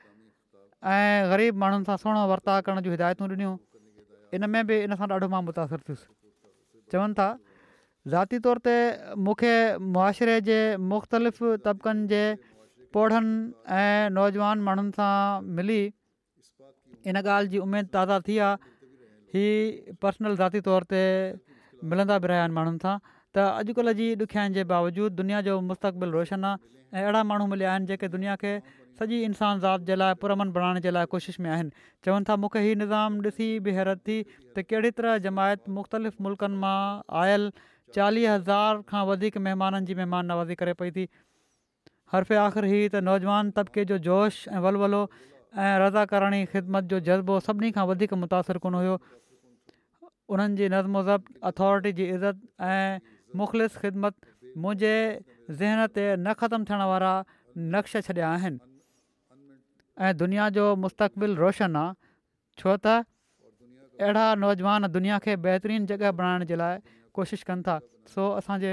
[0.94, 3.54] ऐं ग़रीब माण्हुनि सां सोणो वर्ताव करण जी हिदायतूं ॾिनियूं
[4.36, 6.02] इन में बि इन सां ॾाढो मां थियुसि
[6.92, 7.28] चवनि था
[8.06, 8.74] ज़ाती तौर ते
[9.24, 12.24] मूंखे मुआशिरे जे मुख़्तलिफ़ तबिकनि जे
[12.94, 15.82] पोढनि ऐं नौजवान माण्हुनि सां मिली
[17.10, 21.02] इन ॻाल्हि जी उमेद ताज़ा थी आहे हीअ पर्सनल ज़ाती तौर ते
[21.90, 22.94] मिलंदा बि रहिया आहिनि माण्हुनि सां
[23.34, 27.72] त अॼुकल्ह जी ॾुखियाईनि जे बावजूदि दुनिया जो मुस्तक़बिल रोशन आहे ऐं अहिड़ा माण्हू मिलिया
[27.72, 28.52] आहिनि जेके दुनिया खे
[29.00, 31.72] सॼी इंसान ज़ात जे लाइ पुरमन बणाइण जे लाइ कोशिशि में आहिनि
[32.06, 36.60] चवनि था मूंखे हीउ निज़ाम ॾिसी बि हैरत थी त कहिड़ी तरह जमायत मुख़्तलिफ़ मुल्कनि
[36.66, 36.78] मां
[37.22, 37.52] आयल
[37.94, 41.04] चालीह हज़ार खां वधीक महिमाननि जी महिमान नवाज़ी करे पई थी
[42.12, 45.02] हरफ़ आख़िर ई त नौजवान तबिके जो जोश ऐं वलवलो वलो
[45.64, 46.04] ऐं रज़ा
[46.52, 48.96] ख़िदमत जो जज़्बो सभिनी खां वधीक मुतासिर कोन हुयो
[50.36, 52.38] उन्हनि जी नज़मुज़ब अथॉरिटी जी इज़त
[52.72, 53.00] ऐं
[53.40, 54.14] मुख़लिस ख़िदमत
[54.64, 54.96] मुंहिंजे
[55.50, 57.12] ज़हन ते न ख़तमु थियण वारा
[57.76, 61.96] नक्श छॾिया आहिनि दुनिया जो मुस्तक़बिल रोशन आहे
[62.60, 63.00] छो त
[64.04, 66.76] अहिड़ा नौजवान दुनिया खे बहितरीनु जॻह बणाइण जे लाइ
[67.16, 67.78] कोशिशि कनि था
[68.14, 68.72] सो असांजे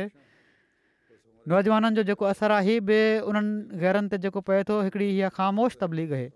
[1.51, 5.29] नौजवाननि जो जेको असरु आहे हीअ बि उन्हनि घहरनि ते जेको पए थो हिकिड़ी हीअ
[5.35, 6.27] ख़ामोश तबलीग आहे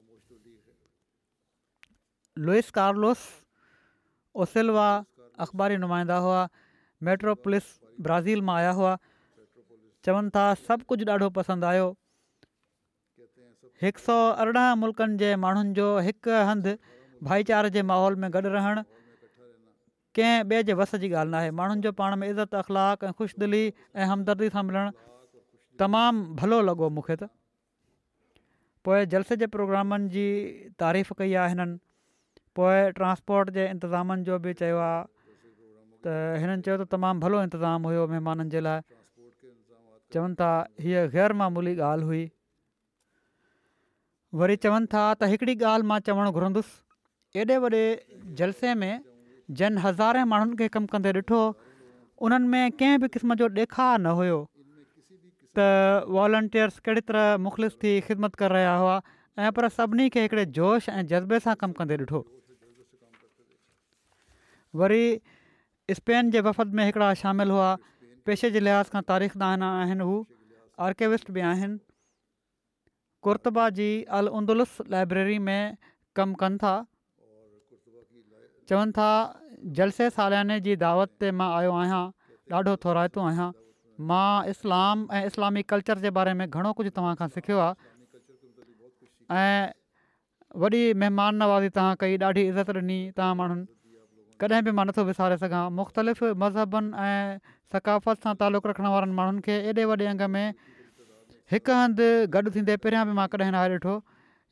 [2.47, 3.21] लुइस कार्लोस
[4.43, 4.87] ओसेल्वा
[5.45, 6.41] अख़बारी नुमाईंदा हुआ
[7.07, 7.65] मेट्रो पुलिस
[8.05, 8.91] ब्राज़ील मां आया हुआ
[10.05, 11.87] चवनि था सभु कुझु ॾाढो पसंदि आयो
[13.81, 16.73] हिकु सौ अरिड़हं मुल्कनि जे माण्हुनि जो हिकु हंधि
[17.27, 18.81] भाईचारे जे माहौल में गॾु रहणु
[20.17, 23.11] कंहिं ॿिए जे वस जी ॻाल्हि न आहे माण्हुनि जो पाण में इज़त अख़लाक ऐं
[23.17, 24.91] ख़ुशि दिली ऐं हमदर्दी सां मिलणु
[25.81, 27.29] तमामु भलो लॻो मूंखे त
[28.87, 30.25] पोइ जलसे जे प्रोग्रामनि जी
[30.81, 31.77] तारीफ़ कई आहे हिननि
[32.57, 35.01] पोइ ट्रांस्पोट जे इंतिज़ामनि जो बि चयो आहे
[36.05, 38.81] त हिननि चयो त तमामु भलो इंतिज़ामु हुयो महिमाननि जे लाइ
[40.13, 40.49] चवनि था
[40.85, 42.23] हीअ ग़ैरमूली ॻाल्हि हुई
[44.41, 47.83] वरी चवनि था त हिकिड़ी ॻाल्हि मां चवणु घुरंदुसि एॾे वॾे
[48.41, 48.91] जलसे में
[49.57, 51.41] जन हज़ारे माण्हुनि खे कमु कंदे ॾिठो
[52.27, 54.39] उन्हनि में कंहिं बि क़िस्म जो ॾेखार न हुयो
[55.57, 55.65] त
[56.15, 59.01] वॉलेंटियर्स कहिड़ी तरह मुख़लिस थी ख़िदमत करे रहिया हुआ
[59.45, 62.21] ऐं पर सभिनी खे हिकिड़े जोश ऐं जज़्बे सां कमु कंदे ॾिठो
[64.81, 65.05] वरी
[65.99, 67.71] स्पेन जे वफ़द में हिकिड़ा शामिलु हुआ
[68.25, 70.19] पेशे जे लिहाज़ खां तारीख़ दाना आहिनि हू
[70.87, 71.79] आर्केविस्ट बि आहिनि
[73.27, 73.89] कुर्तबा जी
[74.21, 75.61] अल उंदुलस लाइब्रेरी में
[76.15, 76.75] कमु कनि था
[78.69, 79.09] चवनि था
[79.77, 82.01] जलसे सालियाने जी दावत ते मां आयो आहियां
[82.57, 83.47] ॾाढो थोराए आहियां
[84.11, 89.47] मां इस्लाम ऐं इस्लामी कल्चर जे बारे में घणो कुझु तव्हां खां सिखियो आहे
[90.61, 93.65] वॾी महिमान नवाज़ी तव्हां कई ॾाढी इज़त ॾिनी तव्हां माण्हुनि
[94.43, 99.43] कॾहिं बि मां नथो विसारे सघां मुख़्तलिफ़ मज़हबनि ऐं सकाफ़त सां तालुक़ु रखण वारनि माण्हुनि
[99.49, 100.45] खे एॾे वॾे अंग में
[101.55, 103.97] हिकु हंधि गॾु थींदे पहिरियां बि मां कॾहिं न ॾिठो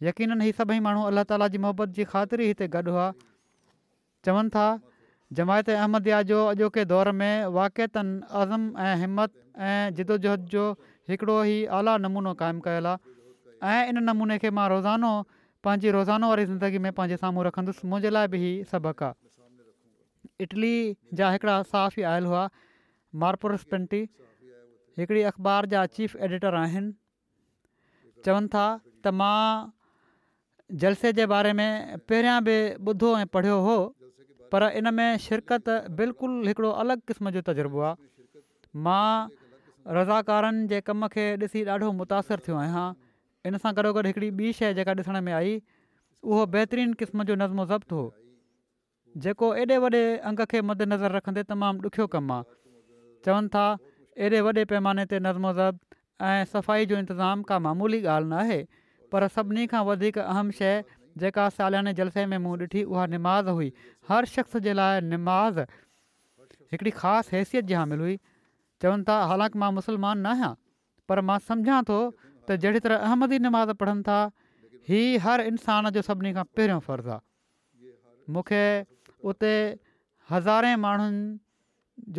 [0.10, 3.10] यकीन ही सभई माण्हू अल्लाह ताला जी मुहबत जी ख़ातिरी हिते गॾु हुआ
[4.28, 4.68] चवनि था
[5.40, 10.64] जमायत अहमद जो अॼोके दौर में वाक़ितनि अज़म ऐं हिमत ऐं जिदोजहद जो
[11.10, 15.12] हिकिड़ो ई आला नमूनो क़ाइमु कयल आहे ऐं इन नमूने खे मां रोज़ानो
[15.66, 20.76] पंहिंजी रोज़ानो वारी ज़िंदगी में पंहिंजे साम्हूं रखंदुसि मुंहिंजे लाइ बि ई सबक़ु आहे इटली
[21.22, 22.44] जा हिकिड़ा साफ़ ई आयल हुआ
[23.24, 24.02] मारपुरस पिंटी
[25.00, 26.94] हिकिड़ी अख़बार जा चीफ एडिटर आहिनि
[28.28, 29.42] चवनि था त मां
[30.84, 31.70] जलसे जे बारे में
[32.12, 32.56] पहिरियां बि
[32.94, 33.62] ॿुधो ऐं पढ़ियो
[34.52, 37.96] पर इन में शिरकत बिल्कुलु हिकिड़ो अलॻि क़िस्म जो तजुर्बो आहे
[38.88, 39.30] मां
[39.98, 42.86] रज़ाकारनि जे कम खे ॾिसी ॾाढो मुतासिर थियो आहियां
[43.50, 45.54] इन सां गॾोगॾु हिकड़ी ॿी शइ जेका ॾिसण में आई
[46.30, 48.06] उहो बहितरीन क़िस्म जो नज़मो ज़बु हो
[49.26, 52.58] जेको एॾे वॾे अंग खे मदनज़र रखंदे तमामु ॾुखियो कमु आहे
[53.28, 53.66] चवनि था
[54.28, 58.60] एॾे वॾे पैमाने ते नज़मो ज़ब्त ऐं सफ़ाई जो इंतिज़ामु का मामूली ॻाल्हि न आहे
[59.12, 60.74] पर सभिनी खां वधीक अहम शइ
[61.22, 63.70] जेका सालियाने जलसे में मूं ॾिठी उहा निमाज़ हुई
[64.10, 65.60] हर शख़्स जे लाइ नमाज़
[66.74, 68.16] हिकिड़ी ख़ासि हैसियत जी हामिल हुई
[68.86, 70.54] चवनि था हालांकि मां मुसलमान न आहियां
[71.12, 74.20] पर मां सम्झा थो त जहिड़ी तरह अहमदी निमाज़ पढ़नि था
[74.92, 78.64] हीअ हर इंसान जो सभिनी खां पहिरियों फर्ज़ु आहे मूंखे
[79.32, 79.54] उते
[80.32, 81.22] हज़ारे माण्हुनि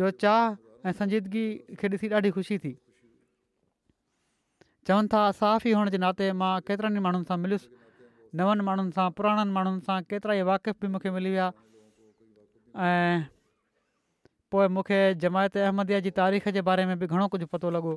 [0.01, 0.43] जो चाह
[0.89, 1.45] ऐं संजीदगी
[1.79, 2.73] खे ॾिसी ॾाढी ख़ुशी थी
[4.89, 7.78] चवनि था साफ़ ई हुअण जे नाते मां केतिरनि ई माण्हुनि सां मिलियुसि
[8.37, 11.47] नवनि माण्हुनि सां पुराणनि माण्हुनि सां केतिरा ई वाक़िफ़ बि मूंखे मिली विया
[12.77, 13.17] ऐं
[14.51, 17.91] पोइ मूंखे जमायत अहमदिया जी तारीख़ जे बारे में बि घणो कुझु पतो लॻो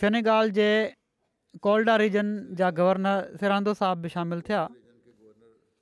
[0.00, 0.68] सेनेगाल जे
[1.62, 2.26] कोल्डा रीजन
[2.58, 4.62] जा गवर्नर सिरांदो साहब बि शामिलु थिया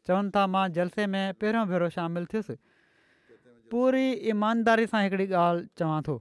[0.08, 2.56] चवनि था मां जलसे में पहिरियों भेरो शामिलु थियुसि
[3.70, 6.16] पूरी ईमानदारी सां हिकिड़ी ॻाल्हि चवां थो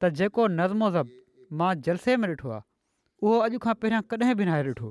[0.00, 1.18] त जेको नज़्मो ज़ब
[1.60, 2.68] मां जलसे में ॾिठो आहे
[3.24, 4.88] उहो अॼु खां पहिरियां कॾहिं बि नाहे ॾिठो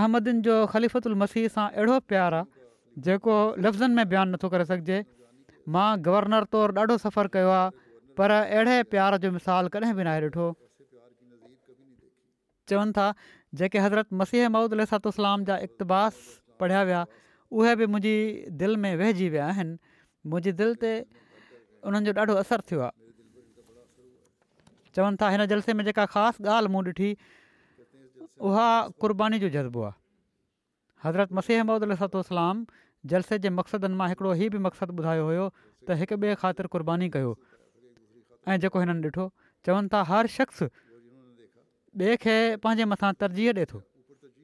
[0.00, 2.44] अहमदियुनि जो ख़लिफ़ल मसीह सां अहिड़ो प्यारु आहे
[3.06, 3.34] जेको
[3.64, 4.98] लफ़्ज़नि में बयानु नथो करे सघिजे
[5.74, 7.70] मां गवर्नर तौरु ॾाढो सफ़रु कयो आहे
[8.20, 10.46] पर अहिड़े प्यार जो मिसाल कॾहिं बि न आहे ॾिठो
[12.72, 13.06] चवनि था
[13.60, 16.22] जेके हज़रत मसीह महूदुसातलाम जा इक़्तबास
[16.60, 17.02] पढ़िया विया
[17.58, 18.16] उहे बि मुंहिंजी
[18.64, 19.76] दिलि में वहिजी विया आहिनि
[20.32, 22.82] मुंहिंजी दिलि ते उन्हनि जो ॾाढो असरु
[24.94, 27.10] चवनि था हिन जलसे में जेका ख़ासि ॻाल्हि मूं ॾिठी
[28.42, 28.68] उहा
[29.00, 29.98] क़ुर्बानी जो जज़्बो आहे
[31.04, 32.56] हज़रत मसीह अहमद अलाम
[33.12, 35.46] जलसे जे मक़सदनि मां हिकिड़ो हीउ बि मक़सदु ॿुधायो हुयो
[35.86, 37.32] त हिकु ॿिए ख़ातिर क़ुर्बानी कयो
[38.50, 39.26] ऐं जेको हिननि ॾिठो
[39.66, 43.82] चवनि था हर शख़्स ॿिए खे पंहिंजे मथां तरजीह ॾिए थो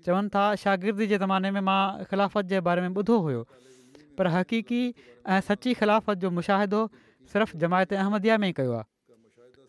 [0.08, 1.80] चवनि था शागिर्दी जे ज़माने में मां
[2.12, 3.46] ख़िलाफ़त जे बारे में ॿुधो हुयो
[4.18, 6.80] पर हक़ीक़ी ऐं सची ख़िलाफ़त जो मुशाहिदो
[7.32, 8.94] सिर्फ़ु जमायत अहमदिया में ई कयो आहे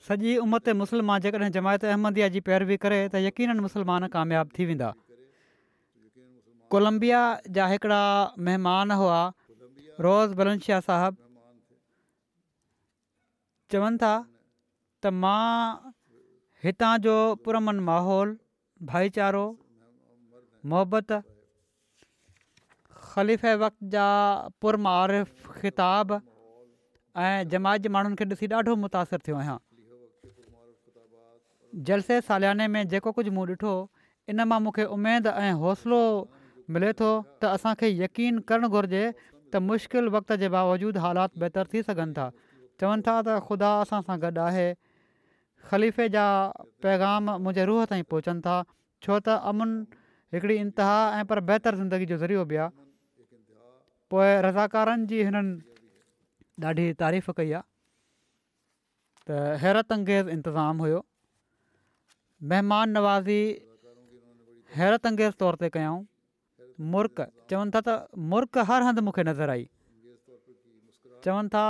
[0.08, 4.90] सॼी उमिरि मुसलमान जेकॾहिं जमायत अहमदिया जी पैरवी करे त यकीन मुसलमान कामयाबु थी वेंदा
[6.76, 7.20] कोलंबिया
[7.58, 8.00] जा हिकिड़ा
[8.50, 9.18] महिमान हुआ
[10.08, 11.26] रोज़ बलंदाह साहिबु
[13.76, 15.92] चवनि था त मां
[16.66, 17.18] हितां जो
[17.50, 18.34] पुरमन माहौल
[18.96, 19.46] भाईचारो
[20.76, 21.16] मोहबत
[23.12, 24.08] ख़लीफ़े वक़्त जा
[24.64, 24.82] पुर
[25.62, 26.18] ख़िताब
[27.28, 29.58] ऐं जमायत माण्हुनि खे ॾिसी ॾाढो मुतासिर थियो आहियां
[31.76, 33.76] जलसे सालियाने में जेको कुझु मूं ॾिठो
[34.30, 36.00] इन मां मूंखे उमेदु ऐं हौसलो
[36.72, 41.82] मिले थो त असांखे यकीन करणु घुरिजे त मुश्किल वक़्त जे बावजूदि हालात बहितरु थी
[41.90, 42.26] सघनि था
[42.80, 44.68] चवनि था त ख़ुदा असां सां गॾु आहे
[45.72, 46.26] ख़लीफ़े जा
[46.84, 48.58] पैगाम मुंहिंजे रूह ताईं पहुचनि था
[49.06, 49.80] छो त अमुन
[50.36, 52.76] हिकिड़ी इंतिहा ऐं पर बहितर ज़िंदगी जो ज़रियो बि आहे
[54.12, 55.54] पोइ रज़ाकारनि जी हिननि
[56.68, 57.68] ॾाढी तारीफ़ कई आहे
[59.28, 61.00] त हैरत अंगेज़ इंतज़ामु हुयो
[62.44, 63.42] मेहमान नवाज़ी
[64.76, 66.06] हैरत अंगेज़ तौर ते कयऊं
[66.92, 67.20] मुर्क
[67.50, 67.98] चवनि था त
[68.30, 69.66] मुर्ख हर हंधि मूंखे नज़र आई
[71.26, 71.66] चवनि था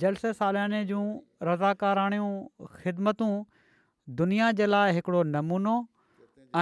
[0.00, 1.02] जलसे सालियाने जूं
[1.44, 2.32] रज़ाकाराणियूं
[2.80, 3.32] ख़िदमतूं
[4.22, 5.74] दुनिया जे लाइ हिकिड़ो नमूनो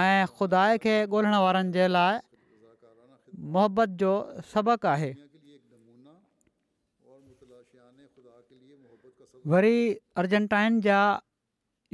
[0.01, 2.19] ऐं ख़ुदा खे ॻोल्हण वारनि जे लाइ
[3.55, 4.11] मुहबत जो
[4.53, 5.13] सबक़ु आहे
[9.55, 9.77] वरी
[10.23, 10.99] अर्जेंटाइन जा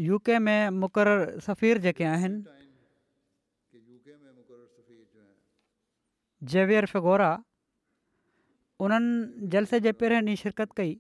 [0.04, 2.40] यू के में मुक़ररु सफ़ीर जेके आहिनि
[6.52, 7.30] जेवियर फिगोरा
[8.86, 10.98] उन्हनि जलसे जे पहिरें ॾींहुं शिरकत कई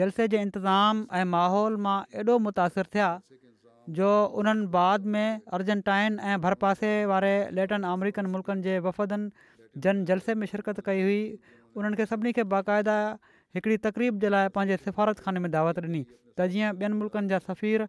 [0.00, 3.08] जलसे जे इंतज़ाम ऐं माहौल मां एॾो मुतासिर थिया
[3.98, 4.08] जो
[4.42, 10.46] उन्हनि बाद में अर्जेंटाइन ऐं भरपासे वारे लेटन अमरीकन मुल्कनि जे वफ़दनि जन जलसे में
[10.52, 11.22] शिरकत कई हुई
[11.76, 12.98] उन्हनि खे सभिनी खे बाक़ाइदा
[13.56, 16.02] हिकिड़ी तक़रीब जे लाइ पंहिंजे सिफ़ारत खाने में दावत ॾिनी
[16.38, 17.86] त जीअं ॿियनि मुल्कनि जा सफ़ीर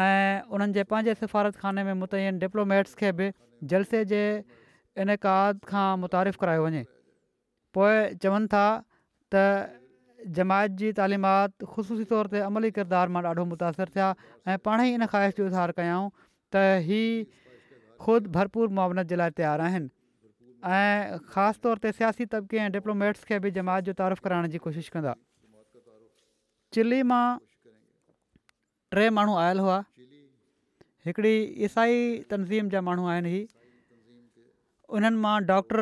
[0.00, 3.30] ऐं उन्हनि जे पंहिंजे सिफ़ारत ख़ाने में मुतयन डिप्लोमेट्स खे बि
[3.72, 4.20] जलसे जे
[5.04, 6.84] इनक़ खां मुतारिफ़ करायो वञे
[7.76, 8.64] पोइ चवनि था
[9.34, 9.44] त
[10.38, 14.08] जमायत जी तालीमात ख़ुशूसी तौर ते अमली किरदार मां ॾाढो मुतासिर थिया
[14.48, 16.08] ऐं पाण ई इन ख़्वाहिश जो इज़हार कयूं
[16.52, 17.24] त हीअ
[18.00, 19.92] ख़ुदि भरपूर मुआवनत जे लाइ तयारु आहिनि
[20.80, 24.94] ऐं तौर ते सियासी तबिके ऐं डिप्लोमैट्स खे बि जमायत जो तारीफ़ु कराइण जी कोशिशि
[24.98, 25.16] कंदा
[26.78, 27.24] चिली मां
[28.96, 29.80] टे माण्हू आयल हुआ
[31.06, 31.34] हिकिड़ी
[31.66, 31.96] ईसाई
[32.30, 33.40] तनज़ीम जा माण्हू आहिनि ही
[34.96, 35.80] उन्हनि मां डॉक्टर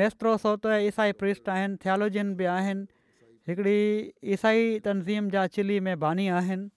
[0.00, 2.86] नेस्त्रो सोतो ईसाई प्रिस्ट आहिनि थियालोजियन बि आहिनि
[3.48, 3.78] हिकिड़ी
[4.36, 6.68] ईसाई तनज़ीम जा चिली में बानी आहिनि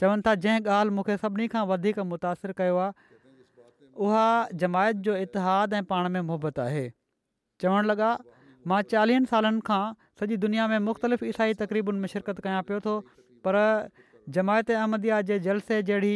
[0.00, 5.84] चवनि था जंहिं ॻाल्हि मूंखे सभिनी खां वधीक मुतासिर कयो आहे जमायत जो इतिहादु ऐं
[5.90, 6.86] पाण में मुहबत आहे
[7.62, 8.08] चवण लॻा
[8.70, 9.82] मां चालीहनि सालनि खां
[10.20, 12.94] सॼी दुनिया में मुख़्तलिफ़ ईसाई तक़रीबुनि में शिरकत कयां पियो थो
[13.46, 13.58] पर
[14.36, 16.14] जमायत अहमदिया जे जलसे जहिड़ी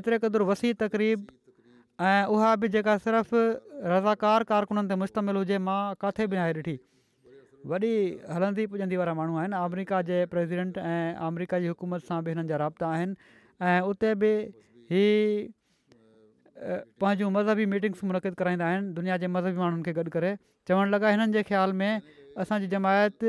[0.00, 1.26] एतिरे क़दुरु वसी तक़रीब
[2.06, 3.38] ऐं उहा बि जेका सिर्फ़ु
[3.92, 6.76] रज़ाकार कारकुननि ते मुश्तमिल हुजे मां किथे बि न आहे ॾिठी
[7.72, 7.92] वॾी
[8.36, 12.48] हलंदी पुॼंदी वारा माण्हू आहिनि अमरिका जे प्रेसिडेंट ऐं अमरिका जी हुकूमत सां बि हिननि
[12.54, 13.16] जा राबता आहिनि
[13.70, 14.30] ऐं उते बि
[14.94, 15.04] ही
[16.58, 20.36] पंहिंजो मज़हबी मीटिंग्स मुनक़िद कराईंदा आहिनि दुनिया जे मज़हबी माण्हुनि खे गॾु करे
[20.68, 22.00] चवणु लॻा हिननि जे ख़्याल में
[22.40, 23.24] असांजी जमायत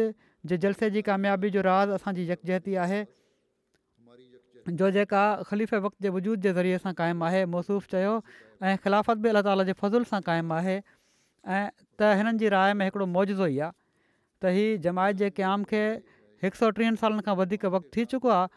[0.48, 3.02] जे जलसे जी कामयाबी जो राज़ असांजी यकजहती आहे
[4.80, 8.14] जो जेका ख़लीफ़ वक़्त जे वजूद जे ज़रिए सां क़ाइमु आहे मौसूफ़ चयो
[8.64, 10.78] ऐं ख़िलाफ़त बि अला ताला जे फज़ुल सां क़ाइमु आहे
[11.48, 11.66] ऐं
[12.00, 13.72] त हिननि जी राय में हिकिड़ो मौजो ई आहे
[14.44, 15.82] त हीअ जमायत जे क़याम खे
[16.46, 18.48] हिकु सौ टीहनि सालनि खां वधीक वक़्तु थी चुको आहे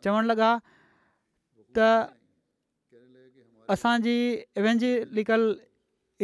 [0.07, 0.51] चवण लॻा
[1.79, 1.91] त
[3.77, 4.15] असांजी
[4.67, 4.89] वेंजी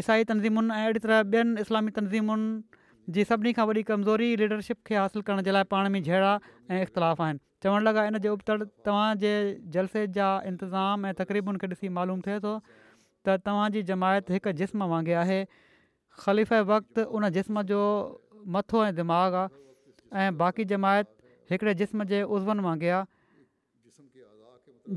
[0.03, 4.97] ईसाई तनज़ीमुनि ऐं अहिड़ी तरह ॿियनि इस्लामी तनज़ीमुनि जी सभिनी खां वॾी कमज़ोरी लीडरशिप खे
[5.01, 8.59] हासिलु करण जे लाइ पाण में झेड़ा ऐं इख़्तिलाफ़ु आहिनि चवणु लॻा इन जे उबतड़
[8.89, 9.33] तव्हांजे
[9.77, 14.89] जलसे जा इंतिज़ाम ऐं तक़रीबुनि खे ॾिसी मालूम थिए थो त तव्हांजी जमायत हिकु जिस्म
[14.95, 15.41] वांगुरु आहे
[16.24, 17.81] ख़लीफ़ वक़्तु उन जिस्म जो
[18.55, 21.09] मथो ऐं दिमाग़ आहे ऐं बाक़ी जमायत
[21.51, 23.03] हिकिड़े जिस्म जे उज़वनि वांगुरु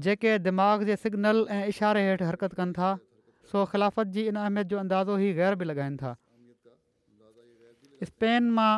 [0.06, 2.90] जेके दिमाग़ जे सिग्नल ऐं इशारे हेठि हरकत कनि था
[3.52, 6.12] सो ख़िलाफ़त जी इन अहमियत जो अंदाज़ो ई ग़ैर बि लॻाइनि था
[8.10, 8.74] स्पेन मां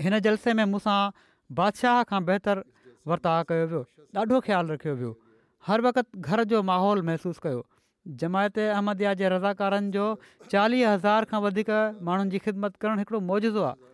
[0.00, 0.98] हिन जलसे में मूंसां
[1.60, 2.64] बादशाह खां बहितरु
[3.12, 3.84] वर्ताव कयो वियो
[4.22, 5.12] ॾाढो ख़्यालु रखियो वियो
[5.66, 7.64] हर वक़्ति घर जो माहौल महसूसु कयो
[8.20, 10.04] जमायत अहमद जे रज़ाकारनि जो
[10.50, 11.70] चालीह हज़ार खां वधीक
[12.08, 13.88] माण्हुनि जी ख़िदमत करणु हिकिड़ो मौजो आहे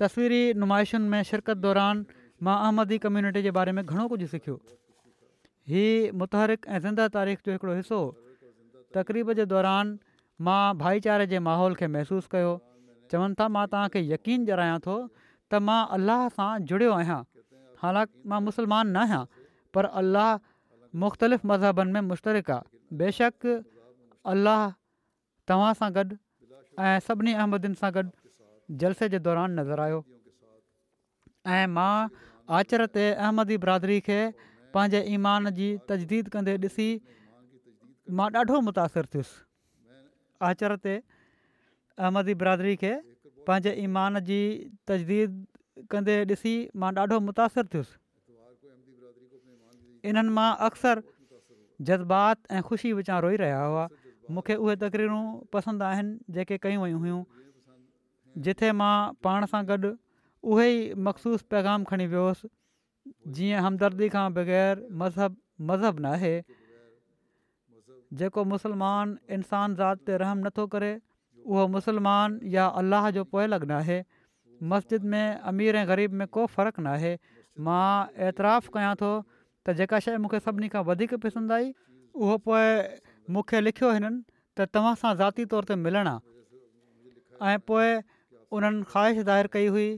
[0.00, 2.04] तस्वीरी नुमाइशुनि में शिरकत दौरान
[2.48, 4.56] मां अहमदी कम्युनिटी जे बारे में घणो कुझु सिखियो
[5.72, 7.98] हीअ मुतहरिक ऐं ज़िंदह तारीख़ जो हिकिड़ो हिसो
[8.96, 9.98] तक़रीब जे दौरान
[10.48, 12.52] मां भाईचारे जे माहौल खे महसूसु कयो
[13.12, 14.96] चवनि था मां तव्हांखे यकीन ॼाणायां थो
[15.52, 17.22] त मां अलाह सां जुड़ियो आहियां
[17.82, 19.24] हालांकि मां मुस्लमान न आहियां
[19.74, 20.30] पर अलाह
[21.02, 23.46] मुख़्तलिफ़ मज़हबनि में मुश्तक आहे बेशक
[24.32, 24.62] अलाह
[25.48, 26.16] तव्हां सां गॾु
[26.86, 28.04] ऐं सभिनी अहमदियुनि सां गॾु
[28.84, 30.00] जलसे जे दौरान नज़र आहियो
[31.56, 31.92] ऐं मां
[32.58, 34.20] आचर ते अहमदी बिरादरी खे
[34.76, 36.88] पंहिंजे ईमान जी तजदीद कंदे ॾिसी
[38.20, 39.38] मां ॾाढो मुतासिर थियुसि
[40.50, 42.92] आचर ते अहमदी बिरादरी खे
[43.48, 44.38] पंहिंजे ईमान जी
[44.92, 45.40] तजदीद
[45.90, 46.52] कंदे ॾिसी
[46.82, 47.94] मां ॾाढो मुतासिरु थियुसि
[50.10, 51.02] इन्हनि मां अक्सर
[51.88, 53.86] जज़्बात ऐं ख़ुशी विचां रोई रहिया हुआ
[54.36, 55.22] मूंखे उहे तकरीरूं
[55.56, 57.20] पसंदि आहिनि जेके कयूं वयूं हुयूं
[58.46, 58.92] जिथे मां
[59.26, 62.50] पाण सां गॾु उहे ई मखसूस पैगाम खणी वियोसि
[63.38, 66.34] जीअं हमदर्दी खां बग़ैर मज़हब मज़हब मज़हबु नाहे
[68.20, 70.92] जेको मुसलमान इंसान ज़ात ते रहम नथो करे
[71.42, 73.98] उहो मुसलमान या अलाह जो पोयल न आहे
[74.72, 77.12] मस्जिद में अमीर ऐं ग़रीब में को फ़र्क़ु न आहे
[77.68, 79.10] मां एतिराफ़ु कयां थो
[79.66, 81.72] त जेका शइ मूंखे सभिनी खां वधीक पसंदि आई
[82.24, 82.68] उहो पोइ
[83.36, 84.18] मूंखे लिखियो हिननि
[84.56, 87.88] त तव्हां सां ज़ाती तौर ते मिलणु आहे ऐं पोइ
[88.58, 89.88] उन्हनि ख़्वाहिश ज़ाहिर कई हुई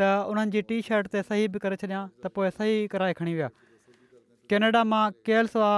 [0.00, 3.34] त उन्हनि जी टी शर्ट ते सही बि करे छॾियां त पोइ सही कराए खणी
[3.40, 3.48] विया
[4.52, 5.72] केनेडा मां केल्सवा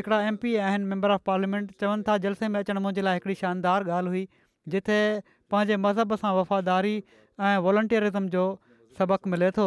[0.00, 3.88] हिकिड़ा एम पी आहिनि ऑफ पार्लियामेंट चवनि था जलसे में अचणु मुंहिंजे लाइ हिकिड़ी शानदार
[3.96, 4.28] ॻाल्हि हुई
[4.74, 5.00] जिथे
[5.52, 6.94] पंहिंजे मज़हब सां वफ़ादारी
[7.46, 8.44] ऐं वॉलंटियरिज़म जो
[8.98, 9.66] सबक़ु मिले थो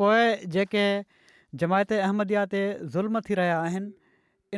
[0.00, 0.22] पोइ
[0.56, 0.84] जेके
[1.62, 2.60] जमायत अहमदिया ते
[2.94, 3.92] ज़ुल्म थी रहिया आहिनि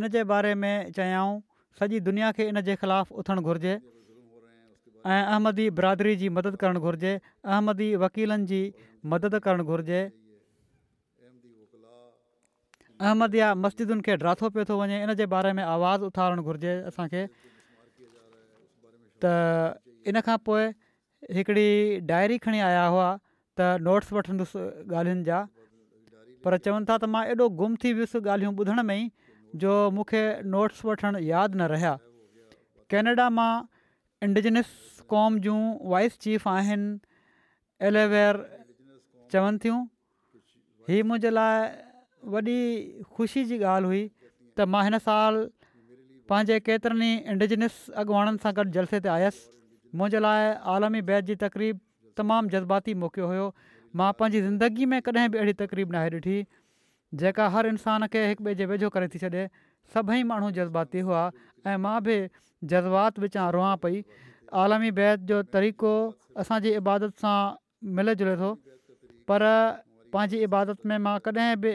[0.01, 1.35] इन जे बारे में चयाऊं
[1.81, 7.13] सॼी दुनिया खे इन जे ख़िलाफ़ु उथणु घुरिजे ऐं अहमदी बिरादरी जी मदद करणु घुरिजे
[7.25, 8.63] अहमदी वकीलनि जी
[9.17, 10.01] मदद करणु घुरिजे
[13.01, 16.73] अहमद या मस्जिदुनि खे ड्राथो पियो थो वञे इन जे बारे में आवाज़ु उथारणु घुरिजे
[16.89, 17.23] असांखे
[19.21, 19.25] त
[20.13, 20.63] इनखां पोइ
[21.37, 21.69] हिकिड़ी
[22.09, 23.09] डायरी खणी आया हुआ
[23.59, 24.59] त नोट्स वठंदुसि
[24.97, 25.45] ॻाल्हियुनि जा
[26.45, 29.09] पर चवनि था त मां एॾो गुम थी वियुसि ॻाल्हियूं ॿुधण में ई
[29.65, 30.25] जो मूंखे
[30.57, 31.95] नोट्स वठणु यादि न रहिया
[32.95, 33.53] कैनेडा मां
[34.29, 34.71] इंडिजिनस
[35.13, 35.61] क़ौम जूं
[35.95, 38.41] वाइस चीफ आहिनि एलेवेर
[39.33, 39.83] चवनि थियूं
[40.89, 41.85] हीअ मुंहिंजे लाइ
[42.35, 42.57] वॾी
[43.17, 45.41] ख़ुशी जी ॻाल्हि हुई त मां हिन साल
[46.33, 51.37] पंहिंजे केतिरनि ई इंडिजिनस अॻुवाणनि सां गॾु जलसे ते आयसि मुंहिंजे लाइ आलमी बैत जी
[51.43, 51.79] तक़रीब
[52.21, 53.45] तमामु जज़्बाती मौक़ियो हुयो
[54.01, 56.39] मां पंहिंजी ज़िंदगी में कॾहिं बि अहिड़ी तकरीब नाहे ॾिठी
[57.23, 59.45] जेका हर इंसान खे हिक ॿिए जे वेझो करे थी छॾे
[59.95, 61.23] सभई माण्हू जज़्बाती हुआ
[61.71, 62.19] ऐं मां बि
[62.75, 64.03] जज़्बात विचां रोआ पई
[64.65, 65.93] आलमी बैत जो तरीक़ो
[66.45, 67.39] असांजी इबादत सां
[68.01, 68.51] मिले जुले थो
[69.31, 69.47] पर
[70.17, 71.75] पंहिंजी इबादत में मां कॾहिं बि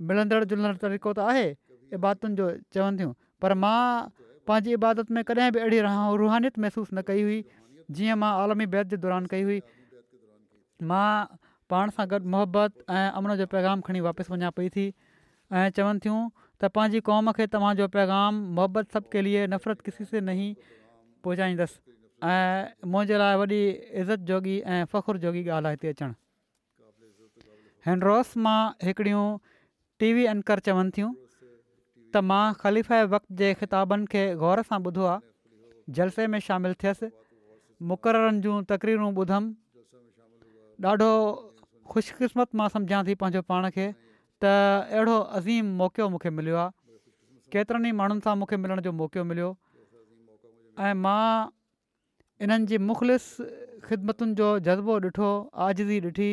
[0.00, 1.48] मिलंदड़ जुलंदड़ तरीक़ो त आहे
[1.94, 4.10] इबातुनि जो चवनि थियूं पर मां
[4.46, 7.38] पंहिंजी इबादत में कॾहिं बि अहिड़ी रहा रुहानीत महिसूसु न कई हुई
[7.94, 9.60] जीअं मां आलमी बैत जे दौरान कई हुई
[10.82, 11.10] मां
[11.70, 14.86] पाण सां गॾु मोहबत ऐं अमन जो पैगाम खणी वापसि वञा पई थी
[15.54, 16.20] ऐं चवनि थियूं
[16.60, 20.56] त पंहिंजी क़ौम खे तव्हांजो पैगाम मोहबत सभु लिए नफ़रत किसी से न ई
[21.24, 21.76] पहुचाईंदसि
[22.34, 23.60] ऐं मुंहिंजे लाइ वॾी
[24.02, 26.12] इज़त जोगी ऐं फ़ख़ुरु जोगी ॻाल्हि आहे हिते अचणु
[27.86, 29.24] हिनरॉस मां हिकिड़ियूं
[30.00, 31.10] टीवी एंकर अंकर चवनि थियूं
[32.12, 37.08] त मां ख़लीफ़ वक़्त जे ख़िताबनि खे गौर सां ॿुधो आहे जलसे में शामिलु थियसि
[37.92, 41.10] मुक़ररनि जूं तकरीरूं ॿुधमि ॾाढो
[41.92, 44.56] ख़ुशकिस्मत मां सम्झां थी पंहिंजो पाण खे त
[44.94, 46.72] अहिड़ो अज़ीम मौक़ो मूंखे मिलियो आहे
[47.54, 49.52] केतिरनि ई माण्हुनि सां मूंखे मिलण जो मौक़ो मिलियो
[50.90, 51.24] ऐं मां
[52.46, 53.32] इन्हनि जी मुख़लिस
[53.88, 55.30] ख़िदमतुनि जो जज़्बो ॾिठो
[55.66, 56.30] आज़िज़ी ॾिठी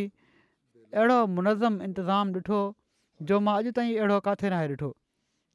[0.98, 2.62] अहिड़ो मुनज़म इंतिज़ामु ॾिठो
[3.30, 4.88] जो मां अॼु ताईं अहिड़ो किथे न आहे ॾिठो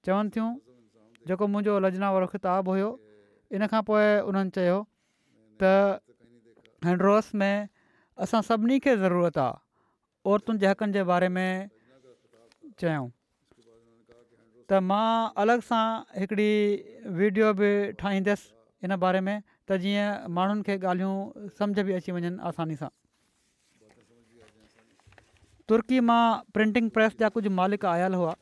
[0.07, 0.51] चवनि थियूं
[1.31, 2.91] जेको मुंहिंजो लजना वारो ख़िताबु हुयो
[3.59, 4.77] इन खां पोइ उन्हनि चयो
[5.63, 5.71] त
[6.89, 7.67] हैंड्रोस में
[8.27, 9.59] असां सभिनी खे ज़रूरत आहे
[10.35, 11.51] औरतुनि जे हक़नि जे बारे में
[12.83, 13.11] चयऊं
[14.69, 15.03] त मां
[15.47, 15.85] अलॻि सां
[16.23, 16.53] हिकिड़ी
[17.23, 17.73] वीडियो बि
[18.05, 18.55] ठाहींदसि
[18.91, 22.93] इन बारे में त जीअं माण्हुनि खे ॻाल्हियूं सम्झ बि अची वञनि आसानी सां
[25.71, 26.19] तुर्की मां
[26.57, 28.35] प्रिंटिंग प्रेस जा कुझु मालिक आयल हुआ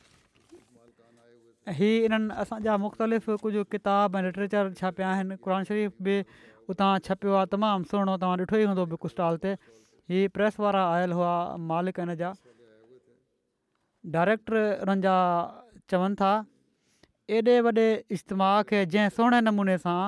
[1.77, 6.17] हीअ इन्हनि असांजा मुख़्तलिफ़ कुझु किताब ऐं लिटरेचर छापिया आहिनि क़ुर शरीफ़ बि
[6.75, 9.55] उतां छपियो आहे तमामु सुहिणो तव्हां ॾिठो ई हूंदो बुक स्टॉल ते
[10.13, 11.33] हीअ प्रेस वारा आयल हुआ
[11.73, 12.33] मालिक इन जा
[14.17, 15.17] डायरेक्टर उन्हनि जा
[15.95, 16.33] चवनि था
[17.39, 17.87] एॾे वॾे
[18.19, 19.99] इज्तमा खे जंहिं सुहिणे नमूने सां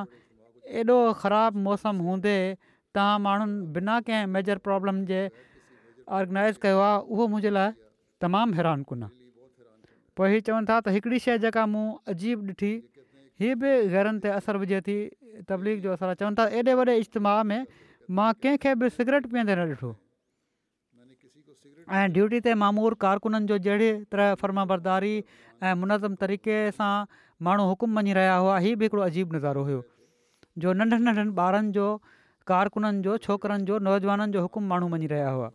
[0.83, 2.37] एॾो ख़राबु मौसम हूंदे
[2.99, 5.25] तव्हां माण्हुनि बिना कंहिं मेजर प्रॉब्लम जे
[6.15, 7.71] ऑर्गनाइज़ कयो आहे उहो मुंहिंजे लाइ
[8.23, 9.15] तमामु हैरान कोन आहे
[10.17, 11.83] पोइ हीअ चवनि था त हिकिड़ी शइ जेका मूं
[12.15, 12.73] अजीब ॾिठी
[13.43, 14.97] हीअ बि घरनि ते असरु विझे थी
[15.51, 17.67] तबलीग जो असरु चवनि था एॾे वॾे इज्तमाह में
[18.19, 19.91] मां कंहिंखे बि सिगरेट पीअंदे न ॾिठो
[21.99, 26.93] ऐं ड्यूटी ते मामूर कारकुननि जो जहिड़े तरह फर्माबरदारी ऐं मुनज़म तरीक़े सां
[27.49, 29.83] माण्हू हुकुम मञी रहिया हुआ हीअ बि हिकिड़ो अजीब नज़ारो हुयो
[30.65, 31.87] जो नंढनि नंढनि ॿारनि जो
[32.53, 35.51] कारकुननि जो छोकिरनि जो नौजवाननि जो हुकुम माण्हू मञी रहिया हुआ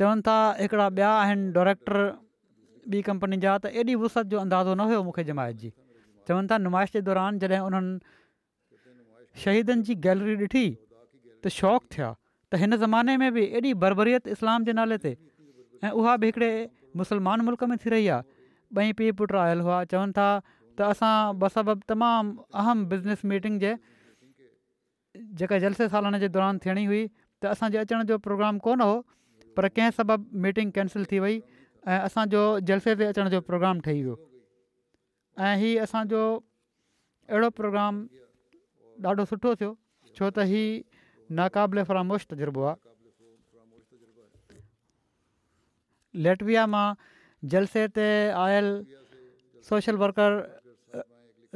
[0.00, 1.98] चवनि था हिकिड़ा ॿिया आहिनि डोरेक्टर
[2.92, 5.70] ॿी कंपनी जा त एॾी वुसत जो अंदाज़ो न हुयो मूंखे जमाइश जी
[6.28, 7.92] चवनि था नुमाइश जे दौरान जॾहिं उन्हनि
[9.42, 10.64] शहीदनि जी गैलरी ॾिठी
[11.42, 15.12] त शौक़ु थिया त हिन ज़माने में बि एॾी बरबरीअत इस्लाम जे नाले ते
[15.84, 16.50] ऐं उहा बि हिकिड़े
[17.02, 21.12] मुस्लमान मुल्क में थी रही आहे ॿई पीउ पुटु आयल हुआ चवनि था त असां
[21.44, 23.76] बसबब तमामु अहम बिज़निस मीटिंग जे
[25.42, 27.04] जेका जलसे सालान जे दौरान थियणी हुई
[27.44, 28.88] त असांजे अचण जो प्रोग्राम कोन
[29.60, 31.34] पर कंहिं सबबु मीटिंग कैंसिल थी वई
[31.84, 34.16] ऐं असांजो जलसे ते अचण जो प्रोग्राम ठही वियो
[35.46, 36.22] ऐं हीअ असांजो
[37.28, 37.94] अहिड़ो प्रोग्राम
[39.04, 39.72] ॾाढो सुठो थियो
[40.18, 40.62] छो त ही
[41.36, 42.78] नाक़ाबिले फरामोश तज़ुर्बो आहे
[46.26, 46.88] लेटविया मां
[47.54, 48.08] जलसे ते
[48.44, 48.68] आयल
[49.68, 50.30] सोशल वर्कर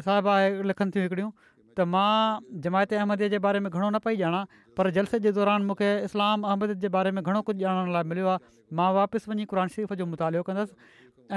[0.07, 1.31] साहिबु आहे थियूं हिकिड़ियूं
[1.79, 4.43] त मां जमायत अहमद जे बारे में घणो न पई ॼाणा
[4.79, 8.29] पर जलसे जे दौरान मूंखे इस्लाम अहमद जे बारे में घणो कुझु ॼाणण लाइ मिलियो
[8.35, 10.91] आहे मां वापसि वञी क़ुर शरीफ़ जो मुतालो कंदसि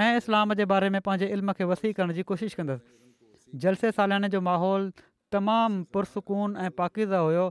[0.05, 4.29] ऐं इस्लाम जे बारे में पंहिंजे इल्म खे वसी करण जी कोशिशि कंदसि जलसे सालाने
[4.37, 4.91] जो माहौल
[5.37, 7.47] तमामु पुरसकून ऐं पाकिदह हुयो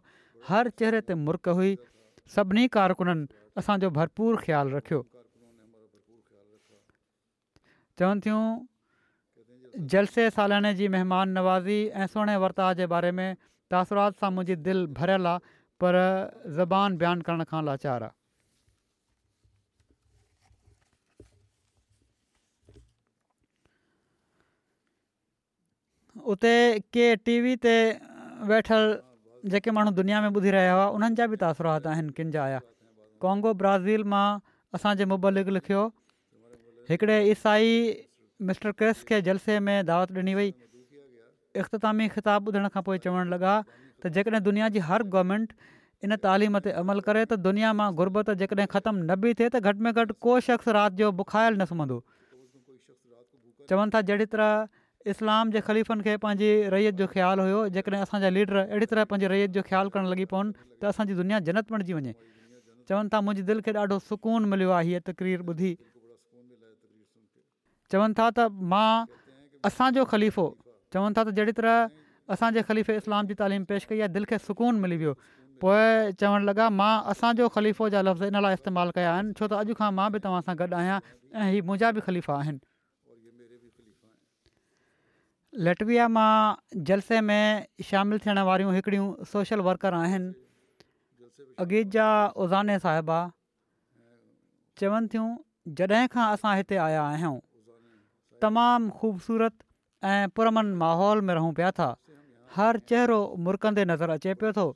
[0.52, 1.74] हर चहिरे ते मुर्क हुई
[2.38, 5.02] सभिनी कारकुननि असांजो भरपूरु ख़्यालु रखियो
[8.00, 8.40] चवनि थियूं
[9.76, 13.36] जलसे सालाने जी महिमान नवाज़ी ऐं सुहिणे वर्ता जे बारे में
[13.70, 15.38] तासुरात सां मुंहिंजी दिलि भरियलु आहे
[15.82, 15.94] पर
[16.58, 18.14] ज़बान बयानु करण खां लाचार आहे
[26.32, 26.54] उते
[26.96, 27.74] के टीवी ते
[28.50, 28.98] वेठल
[29.52, 32.60] जेके माण्हू दुनिया में ॿुधी रहिया हुआ उन्हनि जा बि तासुरात आहिनि किंजा आया
[33.20, 34.24] कॉंगो ब्राज़ील मां
[34.74, 35.84] असांजे मुबलिक लिखियो
[36.90, 37.72] हिकिड़े ईसाई
[38.42, 40.52] मिस्टर क्रिस खे जलसे में दावत ॾिनी वई
[41.64, 43.52] इख़्तामी ख़िताबु ॿुधण खां पोइ चवणु लॻा
[44.04, 45.52] त जेकॾहिं दुनिया जी हर गवर्नमेंट
[46.04, 49.60] इन तइलीम ते अमल करे त दुनिया मां गुरबत जेकॾहिं ख़तमु न बि थिए त
[49.64, 51.98] घटि में घटि को शख़्स राति जो बुखायल न सुम्हंदो
[53.72, 58.28] चवनि था जहिड़ी तरह इस्लाम जे ख़लीफ़नि खे पंहिंजी रैयत जो ख़्यालु हुयो जेकॾहिं असांजा
[58.36, 60.52] लीडर अहिड़ी तरह पंहिंजी रैयत जो ख़्यालु करणु लॻी पवनि
[60.84, 62.14] त असांजी दुनिया जनत बणिजी वञे
[62.90, 65.70] चवनि था मुंहिंजी दिलि खे ॾाढो सुकून मिलियो आहे हीअ तकरीर ॿुधी
[67.92, 69.06] चवनि था त मां
[69.68, 70.44] असांजो ख़लीफ़ो
[70.94, 71.74] चवनि था त जहिड़ी तरह
[72.34, 75.14] असांजे ख़लीफ़े इस्लाम जी तइलीम पेश कई आहे दिलि खे सुकून मिली वियो
[75.62, 79.52] पोइ चवणु लॻा मां असांजो ख़लीफ़ो जा लफ़्ज़ इन लाइ इस्तेमालु कया आहिनि छो त
[79.62, 82.60] अॼु खां मां बि तव्हां सां गॾु आहियां ऐं मुंहिंजा बि ख़लीफ़ा आहिनि
[85.66, 86.32] लटविया मां
[86.90, 89.06] जलसे में शामिलु थियण वारियूं हिकिड़ियूं
[89.36, 92.08] सोशल वर्कर आहिनि अगीत जा
[92.44, 93.20] ओज़ाने साहिबा
[94.82, 95.28] चवनि थियूं
[95.80, 97.36] जॾहिं खां असां हिते आया आहियूं
[98.42, 99.54] तमामु ख़ूबसूरत
[100.12, 101.88] ऐं पुरमन माहौल में रहूं पिया था
[102.56, 104.66] हर चहिरो मुरकंदे नज़र अचे पियो थो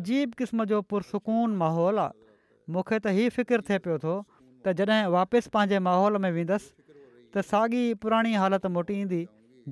[0.00, 2.12] अजीब क़िस्म जो पुरसकून माहौल आहे
[2.76, 4.14] मूंखे त ई फ़िकिरु थिए पियो थो
[4.66, 6.68] त जॾहिं वापसि पंहिंजे माहौल में वेंदसि
[7.34, 9.22] त साॻी पुराणी हालति मोटी ईंदी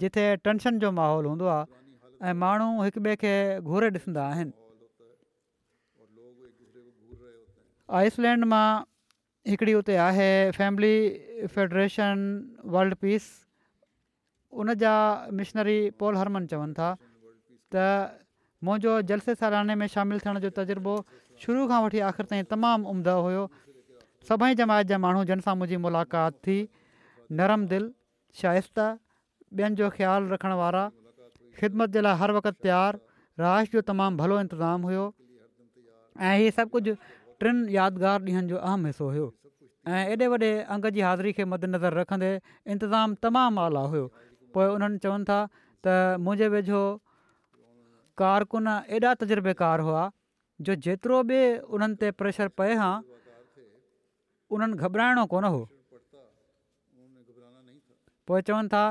[0.04, 1.80] जिते टेंशन जो माहौल हूंदो आहे
[2.30, 4.56] ऐं माण्हू हिक ॿिए खे घुरे ॾिसंदा आहिनि
[8.00, 8.66] आइसलैंड मां
[9.48, 12.18] हिकिड़ी उते आहे फैमिली फेडरेशन
[12.74, 13.22] वल्ड पीस
[14.62, 14.92] उन जा
[15.40, 16.90] मिशनरी पोल हरमन चवनि था
[17.74, 17.84] त
[18.66, 20.94] मुंहिंजो जलसे सालाने में शामिलु थियण जो तजुर्बो
[21.44, 23.42] शुरू खां वठी आख़िरि ताईं तमामु उम्दो हुयो
[24.28, 26.58] सभई जमायत जा माण्हू जिन सां मुंहिंजी मुलाक़ात थी
[27.40, 27.90] नरम दिलि
[28.42, 28.86] शाइस्ता
[29.58, 30.84] ॿियनि जो ख़्यालु रखण वारा
[31.62, 33.02] ख़िदमत जे लाइ हर वक़्तु तयारु
[33.46, 35.08] राइश जो तमामु भलो इंतज़ामु हुओ
[36.28, 36.94] ऐं इहे सभु कुझु
[37.42, 39.28] टिनि यादगार ॾींहंनि जो अहम हिसो हुओ
[39.94, 42.30] ऐं एॾे वॾे अंग जी हाज़िरी खे मदनज़र रखंदे
[42.72, 44.04] इंतिज़ाम तमामु आला हुओ
[44.54, 45.38] पोइ उन्हनि चवनि था
[45.84, 46.82] त मुंहिंजे वेझो
[48.22, 48.66] कारकुन
[48.96, 50.02] एॾा तजुर्बेकार हुआ
[50.62, 51.40] जो जेतिरो बि
[51.74, 52.92] उन्हनि ते प्रेशर पए हा
[54.56, 55.60] उन्हनि घबराइणो कोन हो
[58.30, 58.84] पोइ चवनि था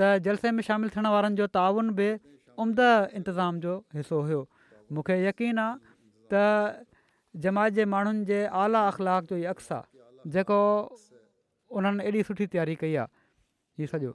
[0.00, 2.08] त जलसे में शामिलु थियण वारनि जो ताउन बि
[2.66, 2.80] उम्द
[3.22, 4.42] इंतिज़ाम जो हिसो हुयो
[4.92, 6.78] मूंखे यकीन आहे
[7.38, 10.58] जमात जे माण्हुनि जे आला अख़लाक जो ई अक्स आहे जेको
[11.70, 13.06] उन्हनि एॾी सुठी तयारी कई आहे
[13.78, 14.12] हीअ सॼो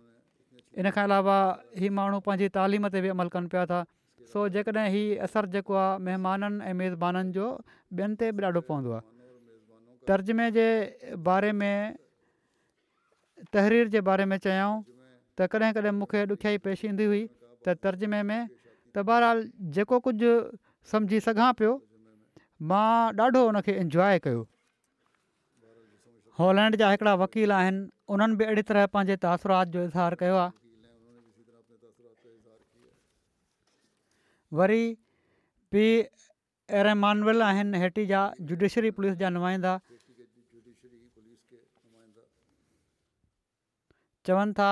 [0.80, 1.36] इन खां अलावा
[1.80, 3.80] हीअ माण्हू पंहिंजी तालीम ते बि अमल कनि पिया था
[4.34, 7.48] सो जेकॾहिं हीउ असरु जेको आहे महिमाननि ऐं मेज़बाननि जो
[7.96, 9.04] ॿियनि ते बि ॾाढो पवंदो आहे
[10.08, 10.66] तर्जुमे जे
[11.28, 11.96] बारे में
[13.54, 14.76] तहरीर जे बारे में चयऊं
[15.40, 17.24] त कॾहिं कॾहिं मूंखे ॾुखियाई पेश ईंदी हुई
[17.64, 18.42] त तर्जुमे में
[18.94, 19.40] त बहरहाल
[19.74, 20.32] जेको कुझु
[20.92, 21.20] सम्झी
[22.62, 24.48] मां ॾाढो हुनखे इंजॉय कयो
[26.40, 30.64] हॉलैंड जा हिकिड़ा वकील आहिनि उन्हनि बि अहिड़ी तरह पंहिंजे तासुरात जो इज़हार कयो आहे
[34.58, 34.96] वरी
[35.72, 35.84] पी
[36.80, 39.78] एरेमानवल आहिनि हेठी जा जुडिशरी पुलिस जा नुमाइंदा
[44.28, 44.68] चवनि था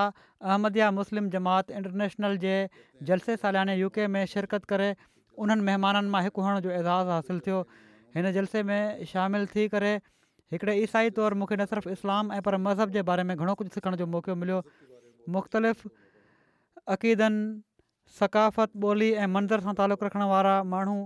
[0.49, 2.55] अहमदिया मुस्लिम जमात इंटरनेशनल जे
[3.09, 4.93] जलसे सालाने यू में शिरकत करे
[5.41, 7.59] उन्हनि महिमाननि मां हिकु हुअण जो एजाज़ु हासिलु थियो
[8.15, 8.81] हिन जलसे में
[9.11, 9.91] शामिलु थी करे
[10.53, 13.69] हिकिड़े ईसाई तौरु मूंखे न सिर्फ़ु इस्लाम ऐं पर मज़हब जे बारे में घणो कुझु
[13.75, 14.59] सिखण जो मौको मिलियो
[15.35, 15.81] मुख़्तलिफ़
[16.95, 17.41] अक़ीदनि
[18.19, 20.97] सकाफ़त ॿोली ऐं मंज़र सां तालुक़ु रखण वारा माण्हू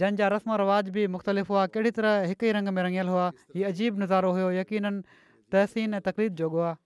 [0.00, 3.68] जंहिंजा रस्म रिवाज बि मुख़्तलिफ़ हुआ कहिड़ी तरह हिकु ई रंग में रंगियल हुआ हीउ
[3.72, 5.00] अजीब नज़ारो हुयो यकीन
[5.56, 6.76] तहसीन ऐं तकलीफ़ जोॻो आहे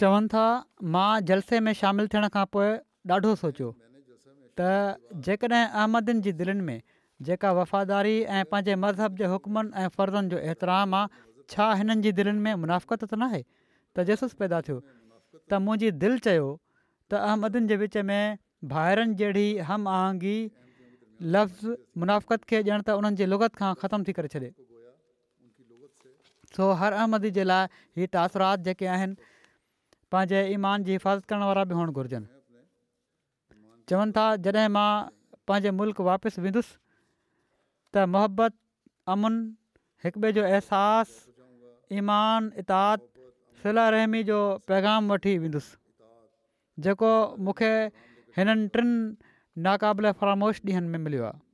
[0.00, 0.44] चवनि था
[0.94, 2.68] मां जलसे में शामिलु थियण खां पोइ
[3.14, 3.68] ॾाढो सोचियो
[4.60, 4.66] त
[5.28, 6.78] जेकॾहिं अहमदनि जी दिलनि में
[7.28, 11.20] जेका वफ़ादारी ऐं पंहिंजे मज़हब जे हुकमनि ऐं फ़र्ज़नि जो एतिराम आहे
[11.52, 13.42] छा हिननि जी दिलनि में मुनाफ़त त न आहे
[14.40, 16.48] पैदा थियो त मुंहिंजी दिलि चयो
[17.12, 18.38] त अहमदनि जे विच में
[18.74, 20.36] भाइरनि जहिड़ी हम आहंगी
[21.36, 24.52] लफ़्ज़ मुनाफ़त खे ॼण त उन्हनि जे लुगत खां ख़तमु थी करे छॾे
[26.58, 28.90] सो हर अहमदी जे लाइ हीअ तासरात जेके
[30.12, 32.28] पंहिंजे ईमान जी हिफ़ाज़त करण वारा बि हुअणु घुरिजनि
[33.90, 34.90] चवनि था जॾहिं मां
[35.50, 36.74] पंहिंजे मुल्क़ वापसि वेंदुसि
[37.94, 38.52] त मोहबत
[39.14, 39.34] अमुन
[40.04, 43.06] हिक ॿिए जो अहसासु ईमान इताद
[43.62, 44.38] सिला रहमी जो
[44.70, 45.76] पैगाम वठी वेंदुसि
[46.86, 47.12] जेको
[47.46, 47.72] मूंखे
[48.38, 48.96] हिननि टिनि
[49.68, 51.45] नाक़ाबिल फरामोश ॾींहनि में मिलियो आहे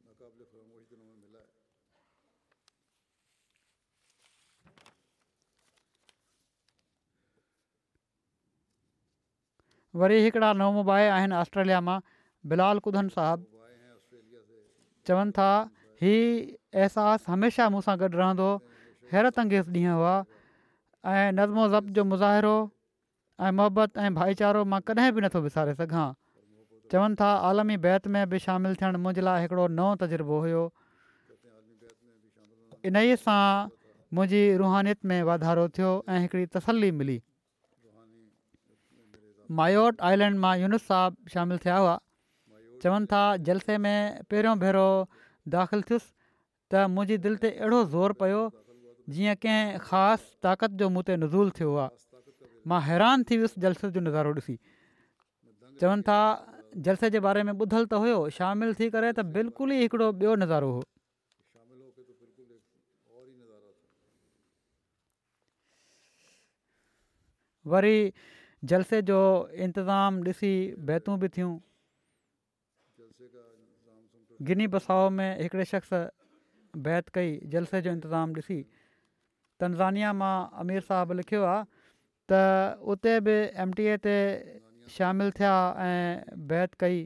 [10.01, 11.99] वरी हिकिड़ा नओम आहिनि ऑस्ट्रेलिया मां
[12.51, 13.45] बिलाल कुदन साहबु
[15.09, 15.49] चवनि था
[16.03, 16.15] ही
[16.81, 18.47] अहसासु हमेशह मूंसां गॾु रहंदो
[19.13, 20.15] हैरत अंगेज़ ॾींहुं हुआ
[21.13, 22.55] ऐं नज़्म ज़ब जो मुज़रो
[23.45, 26.07] ऐं मोहबत ऐं भाईचारो मां कॾहिं बि नथो विसारे सघां
[26.93, 30.63] चवनि था आलमी बैत में बि शामिलु थियण मुंहिंजे लाइ हिकिड़ो नओं तज़ुर्बो हुयो
[32.91, 33.45] इनई सां
[34.17, 37.21] मुंहिंजी रुहानीत में वाधारो थियो ऐं हिकिड़ी तसल्ली मिली
[39.59, 41.95] मायोट आइलैंड मां यूनुस साहब शामिलु थिया हुआ
[42.85, 43.99] चवनि था जलसे में
[44.33, 44.85] पहिरियों भेरो
[45.55, 46.09] दाख़िलु थियुसि
[46.71, 48.39] त मुंहिंजी दिलि ते अहिड़ो ज़ोर पियो
[49.17, 52.23] जीअं कंहिं ख़ासि ताक़त जो मूं ते नज़ूल थियो आहे
[52.73, 54.57] मां हैरान थी वियुसि जलसे जो नज़ारो ॾिसी
[55.83, 56.19] चवनि था
[56.89, 60.35] जलसे जे बारे में ॿुधलु त हुयो शामिलु थी करे त बिल्कुल ई हिकिड़ो ॿियो
[60.45, 60.83] नज़ारो हो
[67.73, 67.97] वरी
[68.71, 69.19] जलसे जो
[69.67, 70.53] इंतिज़ामु ॾिसी
[70.87, 71.53] बैतूं बि थियूं
[74.47, 75.93] गिनी बसाओ में हिकिड़े शख़्स
[76.87, 78.59] बैत कई जलसे जो इंतज़ाम ॾिसी
[79.61, 81.67] तनज़ानिया मां अमीर साहब लिखियो आहे
[82.31, 83.35] त उते बि
[83.67, 84.17] एम टी ए ते
[84.95, 85.55] शामिलु थिया
[85.91, 87.01] ऐं बैत कई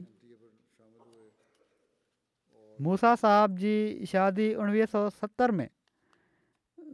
[2.85, 3.75] मूसा साहब जी
[4.13, 5.69] शादी उणिवीह सौ सतरि में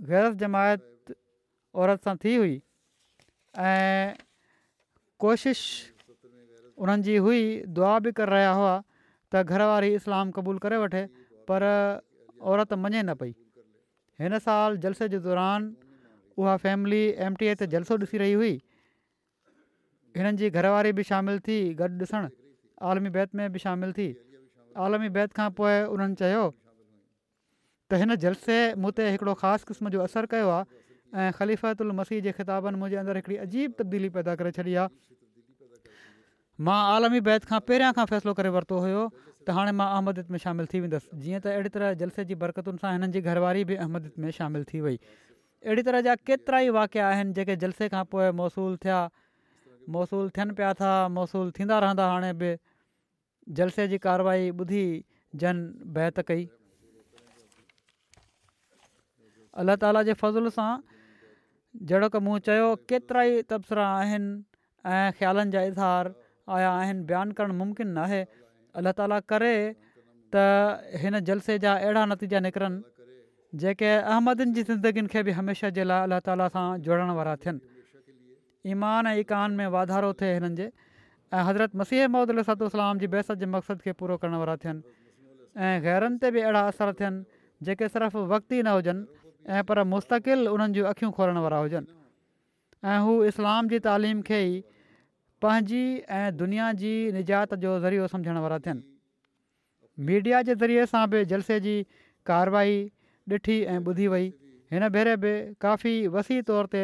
[0.10, 1.16] ग़ैर जमायत
[1.76, 2.56] औरत सां थी हुई
[3.72, 4.16] ऐं
[5.24, 5.60] कोशिश
[6.84, 7.44] उन्हनि जी हुई
[7.76, 8.72] दुआ बि करे रहिया हुआ
[9.32, 11.02] त घरवारी इस्लाम क़बूल करे वठे
[11.50, 11.64] पर
[12.54, 13.32] औरत मञे न पई
[14.24, 15.70] हिन साल जलसे जे दौरान
[16.44, 18.52] उहा फैमिली एम टी ए ते जलसो ॾिसी रही हुई
[20.20, 22.30] हिननि जी घरवारी बि शामिलु थी गॾु ॾिसणु
[22.92, 24.10] आलमी बैत में बि शामिलु थी
[24.88, 30.04] आलमी बैत खां पोइ उन्हनि चयो त हिन जलसे मूं ते हिकिड़ो ख़ासि क़िस्म जो
[30.10, 30.66] असरु कयो आहे
[31.14, 34.88] ऐं ख़लीफ़ल मसीह जे ख़िताबनि मुंहिंजे अंदरि हिकिड़ी अजीब तब्दीली पैदा करे छॾी आहे
[36.66, 39.02] मां आलमी बैत खां पहिरियां खां फ़ैसिलो करे वरितो हुयो
[39.46, 42.82] त हाणे मां अहमद में शामिलु थी वेंदसि जीअं त अहिड़ी तरह जलसे जी बरक़तुनि
[42.86, 46.74] सां हिननि जी घरवारी बि अहमदियत में शामिलु थी वई अहिड़ी तरह जा केतिरा ई
[46.78, 49.02] वाकिया आहिनि जेके जलसे खां पोइ मौसूलु थिया
[49.98, 52.50] मौसूलु थियनि पिया था मौसूलु थींदा रहंदा हाणे बि
[53.62, 54.82] जलसे जी कारवाई ॿुधी
[55.46, 55.62] जन
[56.00, 56.50] बैत कई
[59.66, 60.72] अलाह ताला जे फज़ुल सां
[61.82, 64.30] जेड़ो की मूं चयो केतिरा ई तबसि आहिनि
[64.86, 66.06] ऐं ख़्यालनि जा इज़हार
[66.54, 68.22] आया आहिनि बयानु करणु मुमकिन नाहे
[68.78, 69.54] अलाह ताला करे
[70.34, 70.36] त
[71.02, 72.80] हिन जलसे जा अहिड़ा नतीजा निकिरनि
[73.58, 77.60] जेके अहमदनि जी ज़िंदगीनि खे बि हमेशह जे लाइ अलाह ताला सां जोड़ण वारा थियनि
[78.74, 80.70] ईमान ऐं ईकान में वाधारो थिए हिननि जे
[81.34, 84.82] ऐं हज़रत मसीह मोहम्मद अलाम जी बहसत जे मक़सदु खे पूरो करण वारा थियनि
[85.66, 87.26] ऐं ग़ैरनि ते बि अहिड़ा असर थियनि
[87.66, 89.02] जेके सिर्फ़ु वक़्त ई न हुजनि
[89.52, 91.94] ऐं पर मुस्तक़िल उन्हनि जूं अख़ियूं खोलण वारा हुजनि
[92.90, 94.64] ऐं हू इस्लाम जी तालीम खे ई
[95.42, 95.84] पंहिंजी
[96.18, 98.84] ऐं दुनिया जी निजात जो ज़रियो सम्झण वारा थियनि
[100.10, 101.76] मीडिया जे ज़रिए सां बि जलसे जी
[102.32, 102.78] कार्यवाही
[103.38, 104.26] ॾिठी ऐं ॿुधी वई
[104.74, 105.34] हिन भेरे बि
[105.66, 106.82] काफ़ी वसी तौर ते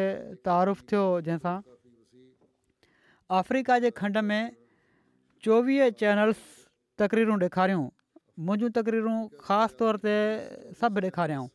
[0.48, 1.54] तारीफ़ु थियो जंहिं
[3.38, 4.40] अफ्रीका जे खंड में
[5.46, 6.40] चोवीह चैनल्स
[7.04, 7.84] तक़रीरूं ॾेखारियूं
[8.46, 9.16] मुंहिंजूं तकरीरूं
[9.48, 10.14] ख़ासि तौर ते
[10.80, 11.48] सभु ॾेखारियऊं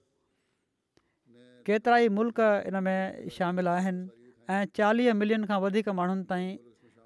[1.65, 2.39] केतिरा ई मुल्क
[2.69, 4.01] इन में शामिलु आहिनि
[4.53, 6.49] ऐं चालीह मिलियन खां वधीक माण्हुनि ताईं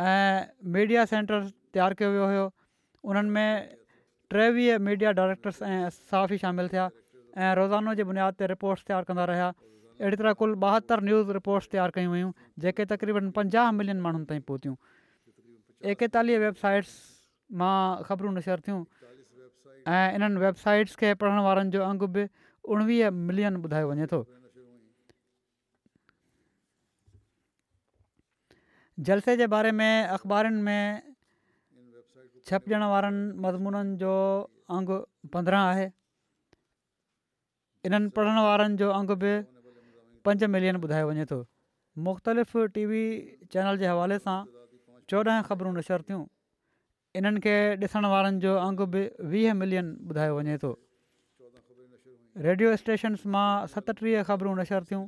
[0.07, 2.45] ऐं मीडिया सेंटर्स तयारु कयो वियो हुयो
[3.11, 3.49] उन्हनि में
[4.33, 5.79] टेवीह मीडिया डायरेक्टर्स ऐं
[6.11, 6.85] साफ़ शामिलु थिया
[7.37, 9.47] ऐं रोज़ानो जे बुनियाद ते रिपोर्ट्स तयारु कंदा रहिया
[10.01, 12.31] अहिड़ी तरह कुलु ॿाहतरि न्यूज़ रिपोर्ट्स तयारु कयूं हुयूं
[12.65, 14.77] जेके तक़रीबनि पंजाह मिलियन माण्हुनि ताईं पहुतियूं
[15.87, 16.91] एकतालीह वेबसाइट्स
[17.59, 17.77] मां
[18.07, 18.79] ख़बरूं नशर थियूं
[19.87, 22.25] ऐं इन्हनि वेबसाइट्स खे पढ़ण वारनि जो अंग बि
[22.73, 24.19] उणिवीह मिलियन ॿुधायो वञे थो
[29.07, 31.01] जलसे जे बारे में अख़बारुनि में
[32.49, 34.11] छपजण वारनि मज़मूननि जो
[34.77, 34.89] अंग
[35.33, 35.89] पंद्रहं आहे
[37.87, 39.31] इन्हनि पढ़ण वारनि जो अंग बि
[40.27, 41.39] पंज मिलियन ॿुधायो वञे थो
[42.05, 43.01] मुख़्तलिफ़ टी वी
[43.53, 44.37] चैनल जे हवाले सां
[45.09, 46.23] चोॾहं ख़बरूं नशर थियूं
[47.17, 49.01] इन्हनि खे ॾिसण वारनि जो अंग बि
[49.31, 50.71] वीह मिलियन ॿुधायो वञे थो
[52.47, 55.03] रेडियो स्टेशन्स मां सतटीह ख़बरूं नशर थियूं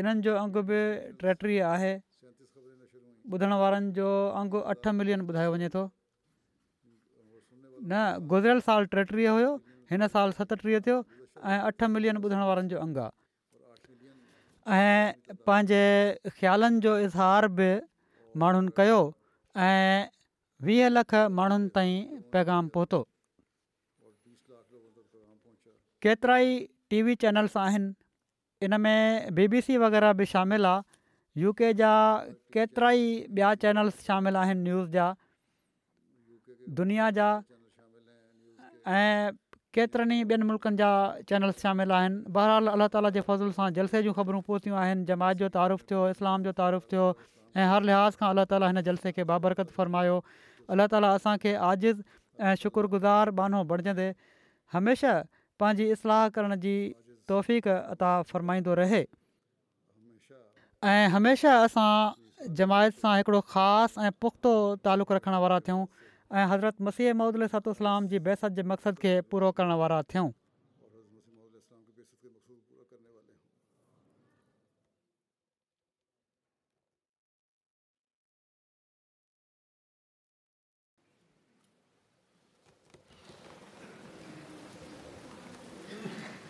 [0.00, 0.80] इन्हनि जो अंग बि
[1.20, 1.92] टेटीह आहे
[3.32, 4.08] ॿुधण वारनि जो
[4.40, 5.84] अंग अठ मिलियन ॿुधायो वञे थो
[7.90, 8.02] न
[8.32, 9.52] गुज़िरियल साल टेटीह हुयो
[9.92, 10.98] हिन साल सतटीह थियो
[11.52, 15.82] ऐं अठ मिलियन ॿुधण वारनि जो अंगु आहे ऐं पंहिंजे
[16.36, 17.68] ख़्यालनि जो इज़हार बि
[18.42, 19.00] माण्हुनि कयो
[19.64, 20.04] ऐं
[20.66, 23.02] वीह लख माण्हुनि ताईं पैगाम पहुतो
[26.06, 26.58] केतिराई
[26.90, 27.92] टीवी चैनल्स आहिनि
[28.64, 31.90] इन में बी बी सी वग़ैरह बि शामिल आहे यू के जा
[32.54, 35.06] केतिरा ई ॿिया चैनल्स शामिल आहिनि न्यूज़ जा
[36.80, 37.28] दुनिया जा
[38.98, 39.32] ऐं
[39.74, 40.90] केतिरनि ई ॿियनि मुल्कनि जा
[41.28, 45.38] चैनल्स शामिल आहिनि बहरहाल अलाह ताला जे फज़िल सां जलसे जी ख़बरूं पहुतियूं आहिनि जमायत
[45.44, 47.08] जो तारूफ़ु थियो इस्लाम जो तारूफ़ु थियो
[47.62, 50.14] ऐं हर लिहाज़ खां अलाह ताली हिन जलसे खे बाबरकत फ़रमायो
[50.76, 52.00] अलाह ताली असांखे आजिज़
[52.50, 54.06] ऐं शुक्रगुज़ार बानो बणजंदे
[54.76, 55.20] हमेशह
[55.62, 56.74] पंहिंजी इस्लाह करण जी
[57.32, 59.02] तौफ़ अता फ़रमाईंदो रहे
[60.94, 64.54] ऐं हमेशह असां जमायत सां हिकिड़ो ख़ासि ऐं पुख़्तो
[64.88, 69.52] तालुक़ु रखण वारा थियूं ऐं हज़रत मसीह महमदतो इस्लाम जी बेसत जे मक़सद खे पूरो
[69.60, 70.28] करण वारा थियूं